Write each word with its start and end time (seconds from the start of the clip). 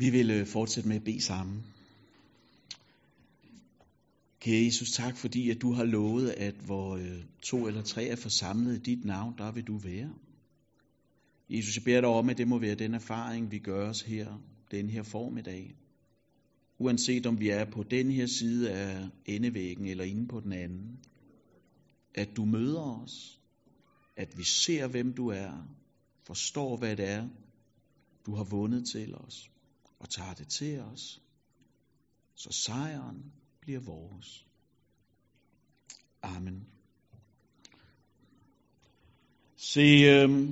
Vi 0.00 0.10
vil 0.10 0.30
øh, 0.30 0.46
fortsætte 0.46 0.88
med 0.88 0.96
at 0.96 1.04
bede 1.04 1.20
sammen. 1.20 1.64
Kære 4.40 4.64
Jesus, 4.64 4.90
tak 4.90 5.16
fordi 5.16 5.50
at 5.50 5.62
du 5.62 5.72
har 5.72 5.84
lovet, 5.84 6.30
at 6.30 6.54
hvor 6.54 6.96
øh, 6.96 7.24
to 7.42 7.66
eller 7.66 7.82
tre 7.82 8.04
er 8.04 8.16
forsamlet 8.16 8.76
i 8.76 8.94
dit 8.94 9.04
navn, 9.04 9.34
der 9.38 9.52
vil 9.52 9.64
du 9.64 9.76
være. 9.76 10.14
Jesus, 11.50 11.76
jeg 11.76 11.84
beder 11.84 12.00
dig 12.00 12.10
om, 12.10 12.28
at 12.28 12.38
det 12.38 12.48
må 12.48 12.58
være 12.58 12.74
den 12.74 12.94
erfaring, 12.94 13.50
vi 13.50 13.58
gør 13.58 13.88
os 13.88 14.02
her, 14.02 14.42
den 14.70 14.90
her 14.90 15.02
formiddag. 15.02 15.76
Uanset 16.78 17.26
om 17.26 17.40
vi 17.40 17.48
er 17.48 17.64
på 17.64 17.82
den 17.82 18.10
her 18.10 18.26
side 18.26 18.70
af 18.70 19.08
endevæggen 19.26 19.86
eller 19.86 20.04
inde 20.04 20.28
på 20.28 20.40
den 20.40 20.52
anden. 20.52 20.98
At 22.14 22.28
du 22.36 22.44
møder 22.44 23.02
os. 23.02 23.40
At 24.16 24.38
vi 24.38 24.44
ser, 24.44 24.86
hvem 24.86 25.12
du 25.12 25.28
er. 25.28 25.66
Forstår, 26.26 26.76
hvad 26.76 26.96
det 26.96 27.08
er, 27.08 27.28
du 28.26 28.34
har 28.34 28.44
vundet 28.44 28.88
til 28.92 29.14
os. 29.14 29.50
Og 30.00 30.08
tager 30.10 30.34
det 30.34 30.48
til 30.48 30.80
os. 30.80 31.20
Så 32.34 32.52
sejren 32.52 33.32
bliver 33.60 33.80
vores. 33.80 34.44
Amen. 36.22 36.66
Se, 39.56 39.80
øh, 39.80 40.48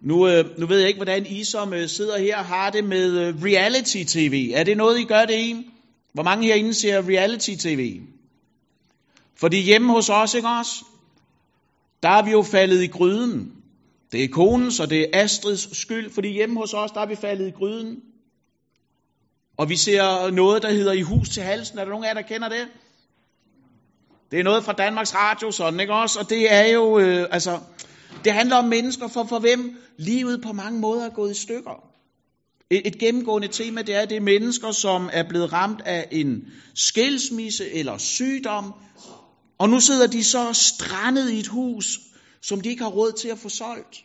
nu, 0.00 0.28
øh, 0.28 0.58
nu 0.58 0.66
ved 0.66 0.78
jeg 0.78 0.88
ikke, 0.88 0.98
hvordan 0.98 1.26
I 1.26 1.44
som 1.44 1.72
øh, 1.72 1.88
sidder 1.88 2.18
her 2.18 2.42
har 2.42 2.70
det 2.70 2.84
med 2.84 3.18
øh, 3.18 3.42
reality-tv. 3.42 4.52
Er 4.54 4.64
det 4.64 4.76
noget, 4.76 5.00
I 5.00 5.04
gør 5.04 5.24
det 5.24 5.38
i? 5.38 5.70
Hvor 6.12 6.22
mange 6.22 6.46
herinde 6.46 6.74
ser 6.74 7.08
reality-tv? 7.08 8.00
Fordi 9.34 9.60
hjemme 9.60 9.92
hos 9.92 10.08
os, 10.08 10.34
ikke 10.34 10.48
også? 10.48 10.84
Der 12.02 12.08
er 12.08 12.24
vi 12.24 12.30
jo 12.30 12.42
faldet 12.42 12.82
i 12.82 12.86
gryden. 12.86 13.59
Det 14.12 14.24
er 14.24 14.28
konens, 14.28 14.80
og 14.80 14.90
det 14.90 15.00
er 15.02 15.22
Astrids 15.24 15.76
skyld, 15.76 16.10
fordi 16.10 16.28
hjemme 16.28 16.60
hos 16.60 16.74
os, 16.74 16.90
der 16.90 17.00
er 17.00 17.06
vi 17.06 17.16
faldet 17.16 17.48
i 17.48 17.50
gryden. 17.50 17.96
Og 19.56 19.68
vi 19.68 19.76
ser 19.76 20.30
noget, 20.30 20.62
der 20.62 20.72
hedder 20.72 20.92
I 20.92 21.02
hus 21.02 21.28
til 21.28 21.42
halsen. 21.42 21.78
Er 21.78 21.84
der 21.84 21.90
nogen 21.90 22.04
af 22.04 22.08
jer, 22.08 22.14
der 22.14 22.22
kender 22.22 22.48
det? 22.48 22.68
Det 24.30 24.38
er 24.38 24.44
noget 24.44 24.64
fra 24.64 24.72
Danmarks 24.72 25.14
Radio, 25.14 25.50
sådan, 25.50 25.80
ikke 25.80 25.94
også? 25.94 26.20
Og 26.20 26.30
det 26.30 26.52
er 26.52 26.66
jo, 26.66 26.98
øh, 26.98 27.26
altså, 27.30 27.58
det 28.24 28.32
handler 28.32 28.56
om 28.56 28.64
mennesker, 28.64 29.08
for, 29.08 29.24
for 29.24 29.38
hvem 29.38 29.76
livet 29.98 30.42
på 30.42 30.52
mange 30.52 30.80
måder 30.80 31.04
er 31.04 31.10
gået 31.10 31.30
i 31.30 31.40
stykker. 31.42 31.84
Et, 32.70 32.86
et 32.86 32.98
gennemgående 32.98 33.48
tema, 33.48 33.82
det 33.82 33.94
er, 33.94 34.00
at 34.00 34.10
det 34.10 34.16
er 34.16 34.20
mennesker, 34.20 34.72
som 34.72 35.10
er 35.12 35.22
blevet 35.28 35.52
ramt 35.52 35.80
af 35.80 36.08
en 36.10 36.52
skilsmisse 36.74 37.70
eller 37.70 37.98
sygdom, 37.98 38.74
og 39.58 39.68
nu 39.68 39.80
sidder 39.80 40.06
de 40.06 40.24
så 40.24 40.52
strandet 40.52 41.30
i 41.30 41.38
et 41.38 41.46
hus, 41.46 41.98
som 42.40 42.60
de 42.60 42.68
ikke 42.68 42.82
har 42.82 42.90
råd 42.90 43.12
til 43.12 43.28
at 43.28 43.38
få 43.38 43.48
solgt. 43.48 44.04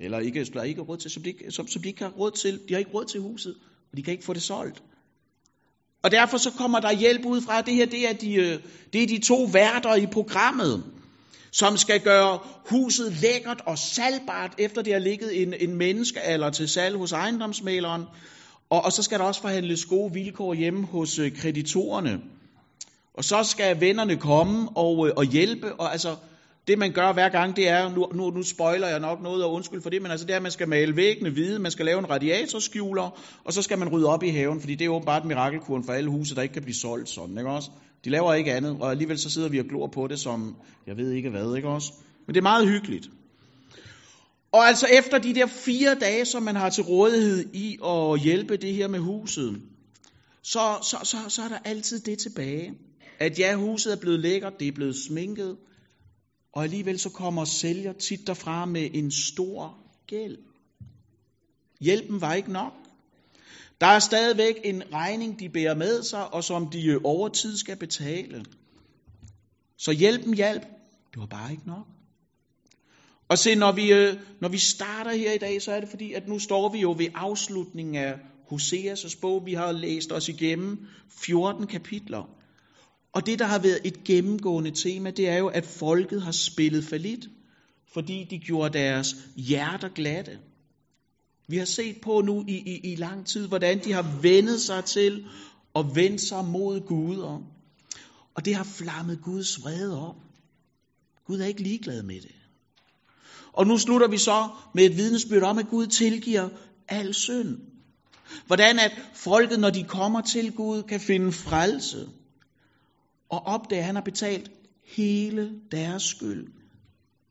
Eller 0.00 0.18
ikke, 0.18 0.44
der 0.44 0.62
ikke 0.62 0.80
råd 0.80 0.96
til, 0.96 1.10
som 1.10 1.22
de, 1.22 1.34
som, 1.50 1.68
som 1.68 1.82
de 1.82 1.88
ikke 1.88 2.02
har 2.02 2.10
råd 2.10 2.30
til. 2.30 2.60
De 2.68 2.74
har 2.74 2.78
ikke 2.78 2.90
råd 2.90 3.04
til 3.04 3.20
huset, 3.20 3.56
og 3.90 3.96
de 3.96 4.02
kan 4.02 4.12
ikke 4.12 4.24
få 4.24 4.32
det 4.32 4.42
solgt. 4.42 4.82
Og 6.02 6.10
derfor 6.10 6.38
så 6.38 6.50
kommer 6.50 6.80
der 6.80 6.92
hjælp 6.92 7.24
ud 7.24 7.40
fra, 7.40 7.62
det 7.62 7.74
her 7.74 7.86
det 7.86 8.08
er, 8.08 8.12
de, 8.12 8.34
øh, 8.34 8.58
det 8.92 9.02
er 9.02 9.06
de 9.06 9.18
to 9.18 9.48
værter 9.52 9.94
i 9.94 10.06
programmet, 10.06 10.84
som 11.50 11.76
skal 11.76 12.00
gøre 12.00 12.38
huset 12.66 13.12
lækkert 13.12 13.60
og 13.66 13.78
salgbart, 13.78 14.54
efter 14.58 14.82
det 14.82 14.92
har 14.92 15.00
ligget 15.00 15.42
en, 15.42 15.54
en 15.54 15.76
menneskealder 15.76 16.50
til 16.50 16.68
salg 16.68 16.96
hos 16.96 17.12
ejendomsmaleren. 17.12 18.04
Og, 18.70 18.82
og 18.82 18.92
så 18.92 19.02
skal 19.02 19.18
der 19.18 19.24
også 19.24 19.40
forhandles 19.40 19.84
gode 19.84 20.12
vilkår 20.12 20.54
hjemme 20.54 20.86
hos 20.86 21.18
øh, 21.18 21.36
kreditorerne. 21.36 22.20
Og 23.18 23.24
så 23.24 23.42
skal 23.42 23.80
vennerne 23.80 24.16
komme 24.16 24.68
og, 24.76 25.08
øh, 25.08 25.12
og 25.16 25.24
hjælpe, 25.24 25.74
og 25.74 25.92
altså 25.92 26.16
det 26.68 26.78
man 26.78 26.92
gør 26.92 27.12
hver 27.12 27.28
gang, 27.28 27.56
det 27.56 27.68
er, 27.68 27.94
nu, 27.94 28.06
nu, 28.14 28.30
nu 28.30 28.42
spoiler 28.42 28.88
jeg 28.88 29.00
nok 29.00 29.22
noget, 29.22 29.44
og 29.44 29.52
undskyld 29.52 29.82
for 29.82 29.90
det, 29.90 30.02
men 30.02 30.10
altså 30.10 30.26
det 30.26 30.32
er, 30.32 30.36
at 30.36 30.42
man 30.42 30.52
skal 30.52 30.68
male 30.68 30.96
væggene 30.96 31.30
hvide, 31.30 31.58
man 31.58 31.70
skal 31.70 31.86
lave 31.86 31.98
en 31.98 32.10
radiatorskjuler, 32.10 33.18
og 33.44 33.52
så 33.52 33.62
skal 33.62 33.78
man 33.78 33.88
rydde 33.88 34.08
op 34.08 34.22
i 34.22 34.28
haven, 34.28 34.60
fordi 34.60 34.74
det 34.74 34.84
er 34.84 34.88
åbenbart 34.88 35.24
mirakelkuren 35.24 35.84
for 35.84 35.92
alle 35.92 36.10
huse, 36.10 36.34
der 36.34 36.42
ikke 36.42 36.52
kan 36.52 36.62
blive 36.62 36.74
solgt 36.74 37.08
sådan, 37.08 37.38
ikke 37.38 37.50
også? 37.50 37.70
De 38.04 38.10
laver 38.10 38.34
ikke 38.34 38.52
andet, 38.52 38.76
og 38.80 38.90
alligevel 38.90 39.18
så 39.18 39.30
sidder 39.30 39.48
vi 39.48 39.58
og 39.58 39.64
glor 39.64 39.86
på 39.86 40.06
det 40.06 40.18
som, 40.18 40.56
jeg 40.86 40.96
ved 40.96 41.12
ikke 41.12 41.30
hvad, 41.30 41.56
ikke 41.56 41.68
også? 41.68 41.92
Men 42.26 42.34
det 42.34 42.40
er 42.40 42.42
meget 42.42 42.68
hyggeligt. 42.68 43.10
Og 44.52 44.68
altså 44.68 44.86
efter 44.86 45.18
de 45.18 45.34
der 45.34 45.46
fire 45.46 45.94
dage, 45.94 46.24
som 46.24 46.42
man 46.42 46.56
har 46.56 46.70
til 46.70 46.84
rådighed 46.84 47.44
i 47.54 47.78
at 47.84 48.20
hjælpe 48.20 48.56
det 48.56 48.74
her 48.74 48.88
med 48.88 48.98
huset, 48.98 49.62
så, 50.42 50.78
så, 50.82 50.96
så, 51.02 51.16
så 51.28 51.42
er 51.42 51.48
der 51.48 51.58
altid 51.64 52.00
det 52.00 52.18
tilbage. 52.18 52.74
At 53.18 53.38
ja, 53.38 53.54
huset 53.54 53.92
er 53.92 54.00
blevet 54.00 54.20
lækkert, 54.20 54.60
det 54.60 54.68
er 54.68 54.72
blevet 54.72 54.96
sminket, 54.96 55.56
og 56.52 56.64
alligevel 56.64 56.98
så 56.98 57.10
kommer 57.10 57.44
sælger 57.44 57.92
tit 57.92 58.26
derfra 58.26 58.64
med 58.64 58.90
en 58.94 59.10
stor 59.10 59.76
gæld. 60.06 60.38
Hjælpen 61.80 62.20
var 62.20 62.34
ikke 62.34 62.52
nok. 62.52 62.72
Der 63.80 63.86
er 63.86 63.98
stadigvæk 63.98 64.54
en 64.64 64.82
regning, 64.92 65.40
de 65.40 65.48
bærer 65.48 65.74
med 65.74 66.02
sig, 66.02 66.34
og 66.34 66.44
som 66.44 66.70
de 66.70 67.00
over 67.04 67.28
tid 67.28 67.56
skal 67.56 67.76
betale. 67.76 68.44
Så 69.76 69.92
hjælpen 69.92 70.34
hjælp, 70.34 70.62
det 71.12 71.20
var 71.20 71.26
bare 71.26 71.50
ikke 71.50 71.66
nok. 71.66 71.86
Og 73.28 73.38
se, 73.38 73.54
når 73.54 73.72
vi, 73.72 73.92
øh, 73.92 74.14
når 74.40 74.48
vi 74.48 74.58
starter 74.58 75.12
her 75.12 75.32
i 75.32 75.38
dag, 75.38 75.62
så 75.62 75.72
er 75.72 75.80
det 75.80 75.88
fordi, 75.88 76.12
at 76.12 76.28
nu 76.28 76.38
står 76.38 76.72
vi 76.72 76.80
jo 76.80 76.94
ved 76.98 77.06
afslutningen 77.14 77.94
af 77.94 78.14
Hoseas' 78.52 79.20
bog. 79.20 79.46
Vi 79.46 79.54
har 79.54 79.72
læst 79.72 80.12
os 80.12 80.28
igennem 80.28 80.86
14 81.10 81.66
kapitler. 81.66 82.37
Og 83.12 83.26
det, 83.26 83.38
der 83.38 83.44
har 83.44 83.58
været 83.58 83.80
et 83.84 84.04
gennemgående 84.04 84.70
tema, 84.70 85.10
det 85.10 85.28
er 85.28 85.36
jo, 85.36 85.46
at 85.46 85.66
folket 85.66 86.22
har 86.22 86.32
spillet 86.32 86.84
falit, 86.84 87.28
fordi 87.92 88.26
de 88.30 88.38
gjorde 88.38 88.78
deres 88.78 89.16
hjerter 89.36 89.88
glatte. 89.88 90.38
Vi 91.48 91.56
har 91.56 91.64
set 91.64 92.00
på 92.02 92.20
nu 92.20 92.44
i, 92.48 92.56
i, 92.56 92.92
i 92.92 92.96
lang 92.96 93.26
tid, 93.26 93.48
hvordan 93.48 93.84
de 93.84 93.92
har 93.92 94.18
vendet 94.22 94.60
sig 94.60 94.84
til 94.84 95.26
og 95.74 95.96
vendt 95.96 96.20
sig 96.20 96.44
mod 96.44 96.80
guder. 96.80 97.42
Og 98.34 98.44
det 98.44 98.54
har 98.54 98.64
flammet 98.64 99.20
Guds 99.22 99.62
vrede 99.62 100.08
op. 100.08 100.16
Gud 101.26 101.40
er 101.40 101.46
ikke 101.46 101.62
ligeglad 101.62 102.02
med 102.02 102.20
det. 102.20 102.34
Og 103.52 103.66
nu 103.66 103.78
slutter 103.78 104.08
vi 104.08 104.18
så 104.18 104.48
med 104.74 104.84
et 104.84 104.96
vidnesbyrd 104.96 105.42
om, 105.42 105.58
at 105.58 105.68
Gud 105.68 105.86
tilgiver 105.86 106.48
al 106.88 107.14
synd. 107.14 107.58
Hvordan 108.46 108.78
at 108.78 108.92
folket, 109.14 109.60
når 109.60 109.70
de 109.70 109.84
kommer 109.84 110.20
til 110.20 110.52
Gud, 110.52 110.82
kan 110.82 111.00
finde 111.00 111.32
frelse 111.32 112.08
og 113.30 113.46
opdager, 113.46 113.80
at 113.80 113.86
han 113.86 113.94
har 113.94 114.02
betalt 114.02 114.50
hele 114.86 115.60
deres 115.72 116.02
skyld. 116.02 116.46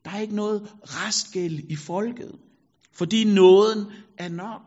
Der 0.05 0.11
er 0.11 0.19
ikke 0.19 0.35
noget 0.35 0.73
restgæld 0.83 1.59
i 1.69 1.75
folket, 1.75 2.35
fordi 2.93 3.23
nåden 3.23 3.85
er 4.17 4.29
nok. 4.29 4.61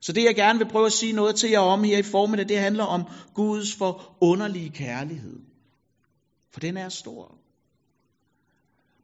Så 0.00 0.12
det 0.12 0.24
jeg 0.24 0.34
gerne 0.34 0.58
vil 0.58 0.68
prøve 0.68 0.86
at 0.86 0.92
sige 0.92 1.12
noget 1.12 1.36
til 1.36 1.50
jer 1.50 1.58
om 1.58 1.84
her 1.84 1.98
i 1.98 2.02
formiddag, 2.02 2.48
det 2.48 2.58
handler 2.58 2.84
om 2.84 3.02
Guds 3.34 3.74
forunderlige 3.74 4.70
kærlighed. 4.70 5.38
For 6.52 6.60
den 6.60 6.76
er 6.76 6.88
stor. 6.88 7.34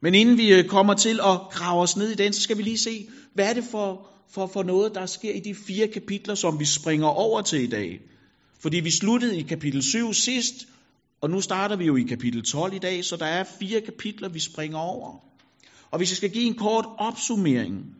Men 0.02 0.14
inden 0.14 0.38
vi 0.38 0.54
øh, 0.54 0.68
kommer 0.68 0.94
til 0.94 1.20
at 1.20 1.40
grave 1.50 1.82
os 1.82 1.96
ned 1.96 2.10
i 2.10 2.14
den, 2.14 2.32
så 2.32 2.40
skal 2.40 2.56
vi 2.56 2.62
lige 2.62 2.78
se, 2.78 3.08
hvad 3.34 3.50
er 3.50 3.54
det 3.54 3.64
for, 3.64 4.06
for, 4.30 4.46
for 4.46 4.62
noget, 4.62 4.94
der 4.94 5.06
sker 5.06 5.32
i 5.32 5.40
de 5.40 5.54
fire 5.54 5.88
kapitler, 5.88 6.34
som 6.34 6.60
vi 6.60 6.64
springer 6.64 7.06
over 7.06 7.42
til 7.42 7.60
i 7.60 7.66
dag. 7.66 8.00
Fordi 8.60 8.80
vi 8.80 8.90
sluttede 8.90 9.38
i 9.38 9.42
kapitel 9.42 9.82
7 9.82 10.12
sidst, 10.12 10.54
og 11.24 11.30
nu 11.30 11.40
starter 11.40 11.76
vi 11.76 11.84
jo 11.84 11.96
i 11.96 12.02
kapitel 12.02 12.42
12 12.42 12.74
i 12.74 12.78
dag, 12.78 13.04
så 13.04 13.16
der 13.16 13.26
er 13.26 13.44
fire 13.44 13.80
kapitler, 13.80 14.28
vi 14.28 14.40
springer 14.40 14.78
over. 14.78 15.24
Og 15.90 15.98
hvis 15.98 16.10
jeg 16.10 16.16
skal 16.16 16.30
give 16.30 16.44
en 16.44 16.54
kort 16.54 16.86
opsummering, 16.98 17.96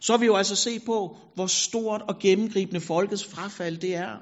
så 0.00 0.12
har 0.12 0.18
vi 0.18 0.26
jo 0.26 0.36
altså 0.36 0.56
se 0.56 0.80
på, 0.86 1.16
hvor 1.34 1.46
stort 1.46 2.02
og 2.02 2.18
gennemgribende 2.18 2.80
folkets 2.80 3.24
frafald 3.24 3.76
det 3.78 3.94
er. 3.94 4.16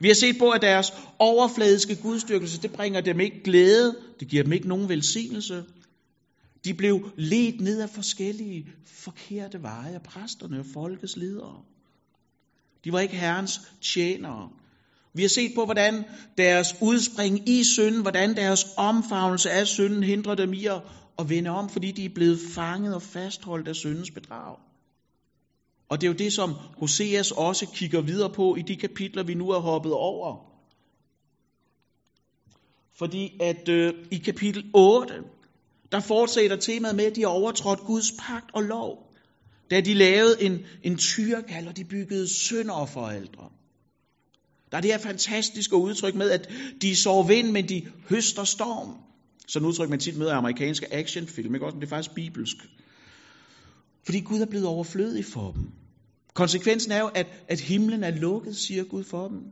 Vi 0.00 0.08
har 0.08 0.14
set 0.14 0.38
på, 0.38 0.50
at 0.50 0.62
deres 0.62 0.92
overfladiske 1.18 1.96
gudstyrkelse, 1.96 2.62
det 2.62 2.72
bringer 2.72 3.00
dem 3.00 3.20
ikke 3.20 3.42
glæde, 3.44 3.96
det 4.20 4.28
giver 4.28 4.42
dem 4.42 4.52
ikke 4.52 4.68
nogen 4.68 4.88
velsignelse. 4.88 5.64
De 6.64 6.74
blev 6.74 7.10
ledt 7.16 7.60
ned 7.60 7.80
af 7.80 7.90
forskellige 7.90 8.66
forkerte 8.86 9.62
veje 9.62 9.94
af 9.94 10.02
præsterne 10.02 10.60
og 10.60 10.66
folkets 10.74 11.16
ledere. 11.16 11.62
De 12.84 12.92
var 12.92 13.00
ikke 13.00 13.16
herrens 13.16 13.60
tjenere. 13.82 14.50
Vi 15.14 15.22
har 15.22 15.28
set 15.28 15.52
på, 15.54 15.64
hvordan 15.64 16.04
deres 16.38 16.74
udspring 16.82 17.48
i 17.48 17.64
synden, 17.64 18.02
hvordan 18.02 18.36
deres 18.36 18.66
omfavnelse 18.76 19.50
af 19.50 19.66
synden 19.66 20.02
hindrer 20.02 20.34
dem 20.34 20.52
i 20.52 20.66
at 21.18 21.28
vende 21.28 21.50
om, 21.50 21.68
fordi 21.68 21.92
de 21.92 22.04
er 22.04 22.14
blevet 22.14 22.38
fanget 22.54 22.94
og 22.94 23.02
fastholdt 23.02 23.68
af 23.68 23.76
syndens 23.76 24.10
bedrag. 24.10 24.56
Og 25.88 26.00
det 26.00 26.06
er 26.06 26.10
jo 26.10 26.16
det, 26.16 26.32
som 26.32 26.54
Hoseas 26.78 27.30
også 27.30 27.66
kigger 27.66 28.00
videre 28.00 28.30
på 28.30 28.56
i 28.56 28.62
de 28.62 28.76
kapitler, 28.76 29.22
vi 29.22 29.34
nu 29.34 29.50
har 29.50 29.58
hoppet 29.58 29.92
over. 29.92 30.48
Fordi 32.98 33.36
at 33.40 33.68
øh, 33.68 33.94
i 34.10 34.18
kapitel 34.18 34.70
8, 34.74 35.14
der 35.92 36.00
fortsætter 36.00 36.56
temaet 36.56 36.96
med, 36.96 37.04
at 37.04 37.16
de 37.16 37.20
har 37.20 37.28
overtrådt 37.28 37.80
Guds 37.80 38.12
pagt 38.18 38.50
og 38.54 38.62
lov. 38.62 39.14
Da 39.70 39.80
de 39.80 39.94
lavede 39.94 40.42
en, 40.42 40.58
en 40.82 40.96
tyrkald, 40.96 41.68
og 41.68 41.76
de 41.76 41.84
byggede 41.84 42.28
sønderforældre. 42.34 43.50
Der 44.70 44.76
er 44.76 44.80
det 44.80 44.90
her 44.90 44.98
fantastiske 44.98 45.76
udtryk 45.76 46.14
med, 46.14 46.30
at 46.30 46.50
de 46.82 46.96
sår 46.96 47.22
vind, 47.22 47.50
men 47.50 47.68
de 47.68 47.86
høster 48.08 48.44
storm. 48.44 48.96
Sådan 49.46 49.68
udtryk 49.68 49.88
man 49.88 49.98
tit 49.98 50.16
med 50.16 50.26
i 50.26 50.30
amerikanske 50.30 50.94
actionfilm, 50.94 51.54
ikke 51.54 51.66
også? 51.66 51.74
Men 51.74 51.80
det 51.80 51.86
er 51.86 51.90
faktisk 51.90 52.14
bibelsk. 52.14 52.56
Fordi 54.04 54.20
Gud 54.20 54.40
er 54.40 54.46
blevet 54.46 54.66
overflødig 54.66 55.24
for 55.24 55.52
dem. 55.52 55.62
Konsekvensen 56.34 56.92
er 56.92 57.00
jo, 57.00 57.06
at, 57.14 57.26
at 57.48 57.60
himlen 57.60 58.04
er 58.04 58.10
lukket, 58.10 58.56
siger 58.56 58.84
Gud 58.84 59.04
for 59.04 59.28
dem. 59.28 59.42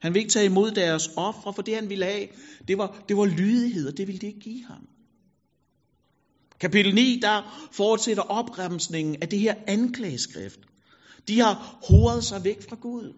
Han 0.00 0.14
vil 0.14 0.20
ikke 0.20 0.32
tage 0.32 0.46
imod 0.46 0.70
deres 0.70 1.10
ofre, 1.16 1.54
for 1.54 1.62
det 1.62 1.74
han 1.74 1.90
ville 1.90 2.04
have, 2.04 2.26
det 2.68 2.78
var, 2.78 3.04
det 3.08 3.16
var 3.16 3.24
lydighed, 3.24 3.88
og 3.88 3.96
det 3.96 4.06
ville 4.06 4.18
det 4.18 4.26
ikke 4.26 4.40
give 4.40 4.64
ham. 4.64 4.88
Kapitel 6.60 6.94
9, 6.94 7.18
der 7.22 7.68
fortsætter 7.72 8.22
opremsningen 8.22 9.16
af 9.22 9.28
det 9.28 9.38
her 9.38 9.54
anklageskrift. 9.66 10.60
De 11.28 11.40
har 11.40 11.78
hovedet 11.88 12.24
sig 12.24 12.44
væk 12.44 12.68
fra 12.68 12.76
Gud. 12.80 13.12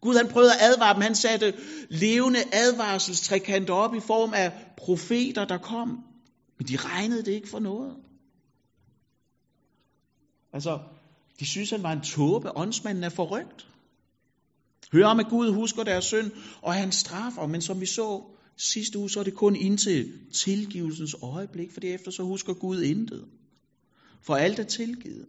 Gud 0.00 0.16
han 0.16 0.28
prøvede 0.28 0.54
at 0.54 0.60
advare 0.60 0.94
dem. 0.94 1.02
Han 1.02 1.14
satte 1.14 1.54
levende 1.90 2.38
advarselstrekanter 2.52 3.74
op 3.74 3.94
i 3.94 4.00
form 4.00 4.32
af 4.34 4.52
profeter, 4.76 5.44
der 5.44 5.58
kom. 5.58 6.04
Men 6.58 6.68
de 6.68 6.76
regnede 6.76 7.24
det 7.24 7.32
ikke 7.32 7.48
for 7.48 7.58
noget. 7.58 7.96
Altså, 10.52 10.78
de 11.40 11.46
synes, 11.46 11.70
han 11.70 11.82
var 11.82 11.92
en 11.92 12.00
tåbe. 12.00 12.56
Åndsmanden 12.56 13.04
er 13.04 13.08
forrygt. 13.08 13.66
Hør 14.92 15.06
om, 15.06 15.20
at 15.20 15.28
Gud 15.30 15.52
husker 15.52 15.84
deres 15.84 16.04
synd, 16.04 16.30
og 16.62 16.74
han 16.74 16.92
straffer. 16.92 17.46
Men 17.46 17.62
som 17.62 17.80
vi 17.80 17.86
så 17.86 18.22
sidste 18.56 18.98
uge, 18.98 19.10
så 19.10 19.20
er 19.20 19.24
det 19.24 19.34
kun 19.34 19.56
indtil 19.56 20.12
tilgivelsens 20.32 21.16
øjeblik, 21.22 21.72
for 21.72 21.80
derefter 21.80 22.10
så 22.10 22.22
husker 22.22 22.54
Gud 22.54 22.82
intet. 22.82 23.24
For 24.22 24.34
alt 24.34 24.58
er 24.58 24.64
tilgivet. 24.64 25.26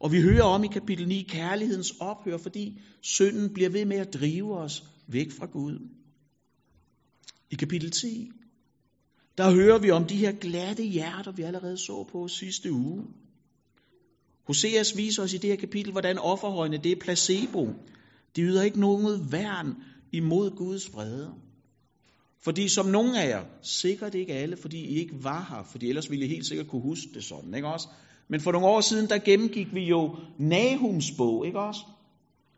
Og 0.00 0.12
vi 0.12 0.20
hører 0.20 0.42
om 0.42 0.64
i 0.64 0.66
kapitel 0.66 1.08
9 1.08 1.22
kærlighedens 1.22 1.94
ophør, 2.00 2.36
fordi 2.36 2.80
synden 3.00 3.54
bliver 3.54 3.70
ved 3.70 3.84
med 3.84 3.96
at 3.96 4.14
drive 4.14 4.58
os 4.58 4.84
væk 5.06 5.30
fra 5.30 5.46
Gud. 5.46 5.88
I 7.50 7.54
kapitel 7.54 7.90
10, 7.90 8.30
der 9.38 9.50
hører 9.50 9.78
vi 9.78 9.90
om 9.90 10.04
de 10.04 10.16
her 10.16 10.32
glatte 10.32 10.82
hjerter, 10.82 11.32
vi 11.32 11.42
allerede 11.42 11.76
så 11.76 12.04
på 12.12 12.28
sidste 12.28 12.72
uge. 12.72 13.04
Hoseas 14.46 14.96
viser 14.96 15.22
os 15.22 15.32
i 15.32 15.36
det 15.36 15.50
her 15.50 15.56
kapitel, 15.56 15.92
hvordan 15.92 16.18
offerhøjene 16.18 16.76
det 16.76 16.92
er 16.92 17.00
placebo. 17.00 17.68
De 18.36 18.42
yder 18.42 18.62
ikke 18.62 18.80
nogen 18.80 19.32
værn 19.32 19.74
imod 20.12 20.50
Guds 20.50 20.94
vrede. 20.94 21.34
Fordi 22.40 22.68
som 22.68 22.86
nogle 22.86 23.22
af 23.22 23.28
jer, 23.28 23.44
sikkert 23.62 24.14
ikke 24.14 24.32
alle, 24.32 24.56
fordi 24.56 24.78
I 24.78 24.98
ikke 24.98 25.24
var 25.24 25.46
her, 25.50 25.62
fordi 25.62 25.88
ellers 25.88 26.10
ville 26.10 26.24
I 26.24 26.28
helt 26.28 26.46
sikkert 26.46 26.68
kunne 26.68 26.82
huske 26.82 27.08
det 27.14 27.24
sådan, 27.24 27.54
ikke 27.54 27.68
også? 27.68 27.88
Men 28.28 28.40
for 28.40 28.52
nogle 28.52 28.66
år 28.66 28.80
siden, 28.80 29.08
der 29.08 29.18
gennemgik 29.18 29.74
vi 29.74 29.84
jo 29.84 30.16
Nahums 30.38 31.10
bog, 31.10 31.46
ikke 31.46 31.60
også? 31.60 31.80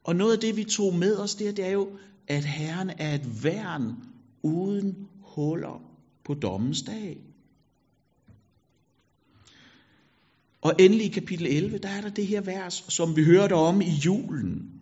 Og 0.05 0.17
noget 0.17 0.33
af 0.33 0.39
det, 0.39 0.57
vi 0.57 0.65
tog 0.65 0.95
med 0.95 1.17
os 1.17 1.35
der, 1.35 1.53
det 1.53 1.67
er 1.67 1.71
jo, 1.71 1.89
at 2.29 2.45
Herren 2.45 2.91
er 2.99 3.15
et 3.15 3.45
værn 3.45 3.95
uden 4.43 5.09
huller 5.23 5.83
på 6.25 6.35
dommens 6.35 6.83
dag. 6.83 7.19
Og 10.63 10.73
endelig 10.79 11.07
i 11.07 11.09
kapitel 11.09 11.47
11, 11.47 11.79
der 11.79 11.89
er 11.89 12.01
der 12.01 12.09
det 12.09 12.27
her 12.27 12.41
vers, 12.41 12.85
som 12.89 13.17
vi 13.17 13.25
hørte 13.25 13.53
om 13.53 13.81
i 13.81 13.91
julen, 13.91 14.81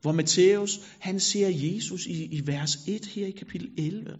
hvor 0.00 0.12
Matthæus, 0.12 0.80
han 0.98 1.20
ser 1.20 1.48
Jesus 1.48 2.06
i, 2.06 2.24
i 2.24 2.46
vers 2.46 2.76
1 2.86 3.06
her 3.06 3.26
i 3.26 3.30
kapitel 3.30 3.70
11. 3.78 4.18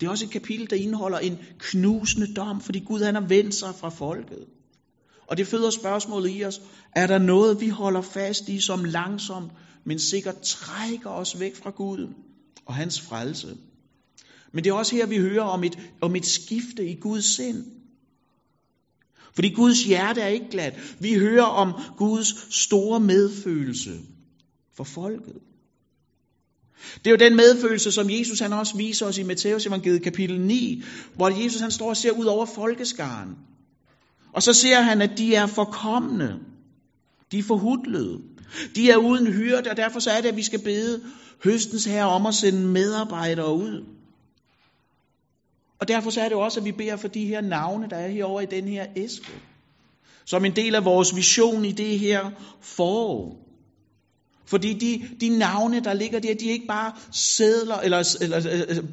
Det 0.00 0.06
er 0.06 0.10
også 0.10 0.24
et 0.24 0.30
kapitel, 0.30 0.70
der 0.70 0.76
indeholder 0.76 1.18
en 1.18 1.38
knusende 1.58 2.34
dom, 2.34 2.60
fordi 2.60 2.78
Gud 2.78 3.00
han 3.00 3.14
har 3.14 3.26
vendt 3.26 3.54
sig 3.54 3.74
fra 3.74 3.88
folket. 3.88 4.46
Og 5.28 5.36
det 5.36 5.46
føder 5.46 5.70
spørgsmålet 5.70 6.38
i 6.38 6.44
os, 6.44 6.60
er 6.92 7.06
der 7.06 7.18
noget, 7.18 7.60
vi 7.60 7.68
holder 7.68 8.00
fast 8.00 8.48
i, 8.48 8.60
som 8.60 8.84
langsomt, 8.84 9.52
men 9.84 9.98
sikkert 9.98 10.40
trækker 10.40 11.10
os 11.10 11.40
væk 11.40 11.56
fra 11.56 11.70
Gud 11.70 12.08
og 12.66 12.74
hans 12.74 13.00
frelse? 13.00 13.56
Men 14.52 14.64
det 14.64 14.70
er 14.70 14.74
også 14.74 14.96
her, 14.96 15.06
vi 15.06 15.18
hører 15.18 15.42
om 15.42 15.64
et, 15.64 15.78
om 16.00 16.16
et 16.16 16.26
skifte 16.26 16.90
i 16.90 16.94
Guds 16.94 17.24
sind. 17.36 17.64
Fordi 19.34 19.48
Guds 19.48 19.84
hjerte 19.84 20.20
er 20.20 20.28
ikke 20.28 20.50
glat. 20.50 20.96
Vi 21.00 21.14
hører 21.14 21.44
om 21.44 21.72
Guds 21.96 22.54
store 22.54 23.00
medfølelse 23.00 24.00
for 24.76 24.84
folket. 24.84 25.34
Det 27.04 27.06
er 27.06 27.10
jo 27.10 27.16
den 27.16 27.36
medfølelse, 27.36 27.92
som 27.92 28.10
Jesus 28.10 28.40
han 28.40 28.52
også 28.52 28.76
viser 28.76 29.06
os 29.06 29.18
i 29.18 29.22
Matteus 29.22 29.66
evangeliet 29.66 30.02
kapitel 30.02 30.40
9, 30.40 30.82
hvor 31.14 31.42
Jesus 31.42 31.60
han 31.60 31.70
står 31.70 31.88
og 31.88 31.96
ser 31.96 32.10
ud 32.10 32.24
over 32.24 32.46
folkeskaren. 32.46 33.36
Og 34.36 34.42
så 34.42 34.52
ser 34.52 34.80
han, 34.80 35.02
at 35.02 35.18
de 35.18 35.34
er 35.34 35.46
forkommende. 35.46 36.38
De 37.32 37.38
er 37.38 37.42
forhudlede. 37.42 38.18
De 38.74 38.90
er 38.90 38.96
uden 38.96 39.26
hyrde, 39.26 39.70
og 39.70 39.76
derfor 39.76 40.00
så 40.00 40.10
er 40.10 40.20
det, 40.20 40.28
at 40.28 40.36
vi 40.36 40.42
skal 40.42 40.62
bede 40.62 41.02
høstens 41.44 41.84
herre 41.84 42.08
om 42.08 42.26
at 42.26 42.34
sende 42.34 42.66
medarbejdere 42.66 43.54
ud. 43.54 43.84
Og 45.80 45.88
derfor 45.88 46.10
så 46.10 46.20
er 46.20 46.28
det 46.28 46.36
også, 46.36 46.60
at 46.60 46.66
vi 46.66 46.72
beder 46.72 46.96
for 46.96 47.08
de 47.08 47.26
her 47.26 47.40
navne, 47.40 47.88
der 47.90 47.96
er 47.96 48.08
herovre 48.08 48.42
i 48.42 48.46
den 48.46 48.68
her 48.68 48.86
æske. 48.96 49.32
Som 50.24 50.44
en 50.44 50.56
del 50.56 50.74
af 50.74 50.84
vores 50.84 51.16
vision 51.16 51.64
i 51.64 51.72
det 51.72 51.98
her 51.98 52.30
forår. 52.60 53.46
Fordi 54.46 54.72
de, 54.72 55.16
de 55.20 55.38
navne, 55.38 55.80
der 55.80 55.94
ligger 55.94 56.18
der, 56.18 56.34
de 56.34 56.48
er 56.48 56.52
ikke 56.52 56.66
bare 56.66 56.92
sædler, 57.12 57.76
eller, 57.76 58.16
eller 58.20 58.40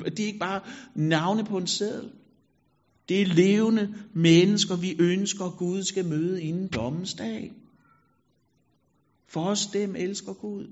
de 0.10 0.24
er 0.24 0.28
ikke 0.28 0.40
bare 0.40 0.62
navne 0.96 1.44
på 1.44 1.58
en 1.58 1.68
sædel. 1.68 2.10
Det 3.10 3.22
er 3.22 3.26
levende 3.26 3.94
mennesker, 4.14 4.76
vi 4.76 4.96
ønsker, 5.00 5.50
Gud 5.50 5.84
skal 5.84 6.06
møde 6.06 6.42
inden 6.42 6.68
dommens 6.68 7.14
dag. 7.14 7.52
For 9.28 9.46
os 9.46 9.66
dem 9.66 9.96
elsker 9.96 10.34
Gud. 10.34 10.68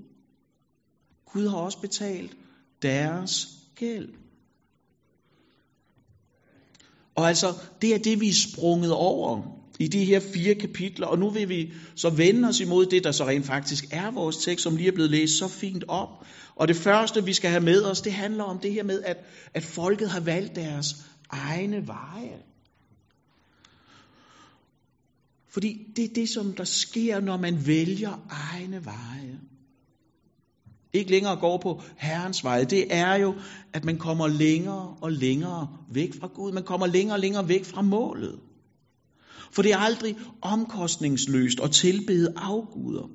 Gud 1.32 1.48
har 1.48 1.56
også 1.56 1.80
betalt 1.80 2.36
deres 2.82 3.48
gæld. 3.76 4.08
Og 7.14 7.28
altså, 7.28 7.46
det 7.82 7.94
er 7.94 7.98
det, 7.98 8.20
vi 8.20 8.28
er 8.28 8.32
sprunget 8.32 8.92
over 8.92 9.62
i 9.80 9.88
de 9.88 10.04
her 10.04 10.20
fire 10.20 10.54
kapitler, 10.54 11.06
og 11.06 11.18
nu 11.18 11.30
vil 11.30 11.48
vi 11.48 11.72
så 11.96 12.10
vende 12.10 12.48
os 12.48 12.60
imod 12.60 12.86
det, 12.86 13.04
der 13.04 13.12
så 13.12 13.24
rent 13.26 13.46
faktisk 13.46 13.84
er 13.90 14.10
vores 14.10 14.36
tekst, 14.36 14.62
som 14.62 14.76
lige 14.76 14.88
er 14.88 14.92
blevet 14.92 15.10
læst 15.10 15.38
så 15.38 15.48
fint 15.48 15.84
op. 15.88 16.26
Og 16.56 16.68
det 16.68 16.76
første, 16.76 17.24
vi 17.24 17.32
skal 17.32 17.50
have 17.50 17.62
med 17.62 17.84
os, 17.84 18.00
det 18.00 18.12
handler 18.12 18.44
om 18.44 18.58
det 18.58 18.72
her 18.72 18.82
med, 18.82 19.02
at, 19.02 19.16
at 19.54 19.62
folket 19.62 20.10
har 20.10 20.20
valgt 20.20 20.56
deres 20.56 20.86
egne 21.32 21.86
veje. 21.86 22.42
Fordi 25.48 25.86
det 25.96 26.04
er 26.04 26.14
det, 26.14 26.28
som 26.28 26.52
der 26.52 26.64
sker, 26.64 27.20
når 27.20 27.36
man 27.36 27.66
vælger 27.66 28.26
egne 28.30 28.84
veje. 28.84 29.40
Ikke 30.92 31.10
længere 31.10 31.36
går 31.36 31.58
på 31.58 31.82
Herrens 31.96 32.44
veje. 32.44 32.64
Det 32.64 32.94
er 32.94 33.14
jo, 33.14 33.34
at 33.72 33.84
man 33.84 33.98
kommer 33.98 34.26
længere 34.26 34.96
og 35.00 35.12
længere 35.12 35.78
væk 35.90 36.14
fra 36.20 36.26
Gud. 36.26 36.52
Man 36.52 36.64
kommer 36.64 36.86
længere 36.86 37.16
og 37.16 37.20
længere 37.20 37.48
væk 37.48 37.64
fra 37.64 37.82
målet. 37.82 38.40
For 39.52 39.62
det 39.62 39.72
er 39.72 39.78
aldrig 39.78 40.16
omkostningsløst 40.42 41.60
at 41.60 41.70
tilbede 41.70 42.32
afguder. 42.36 43.08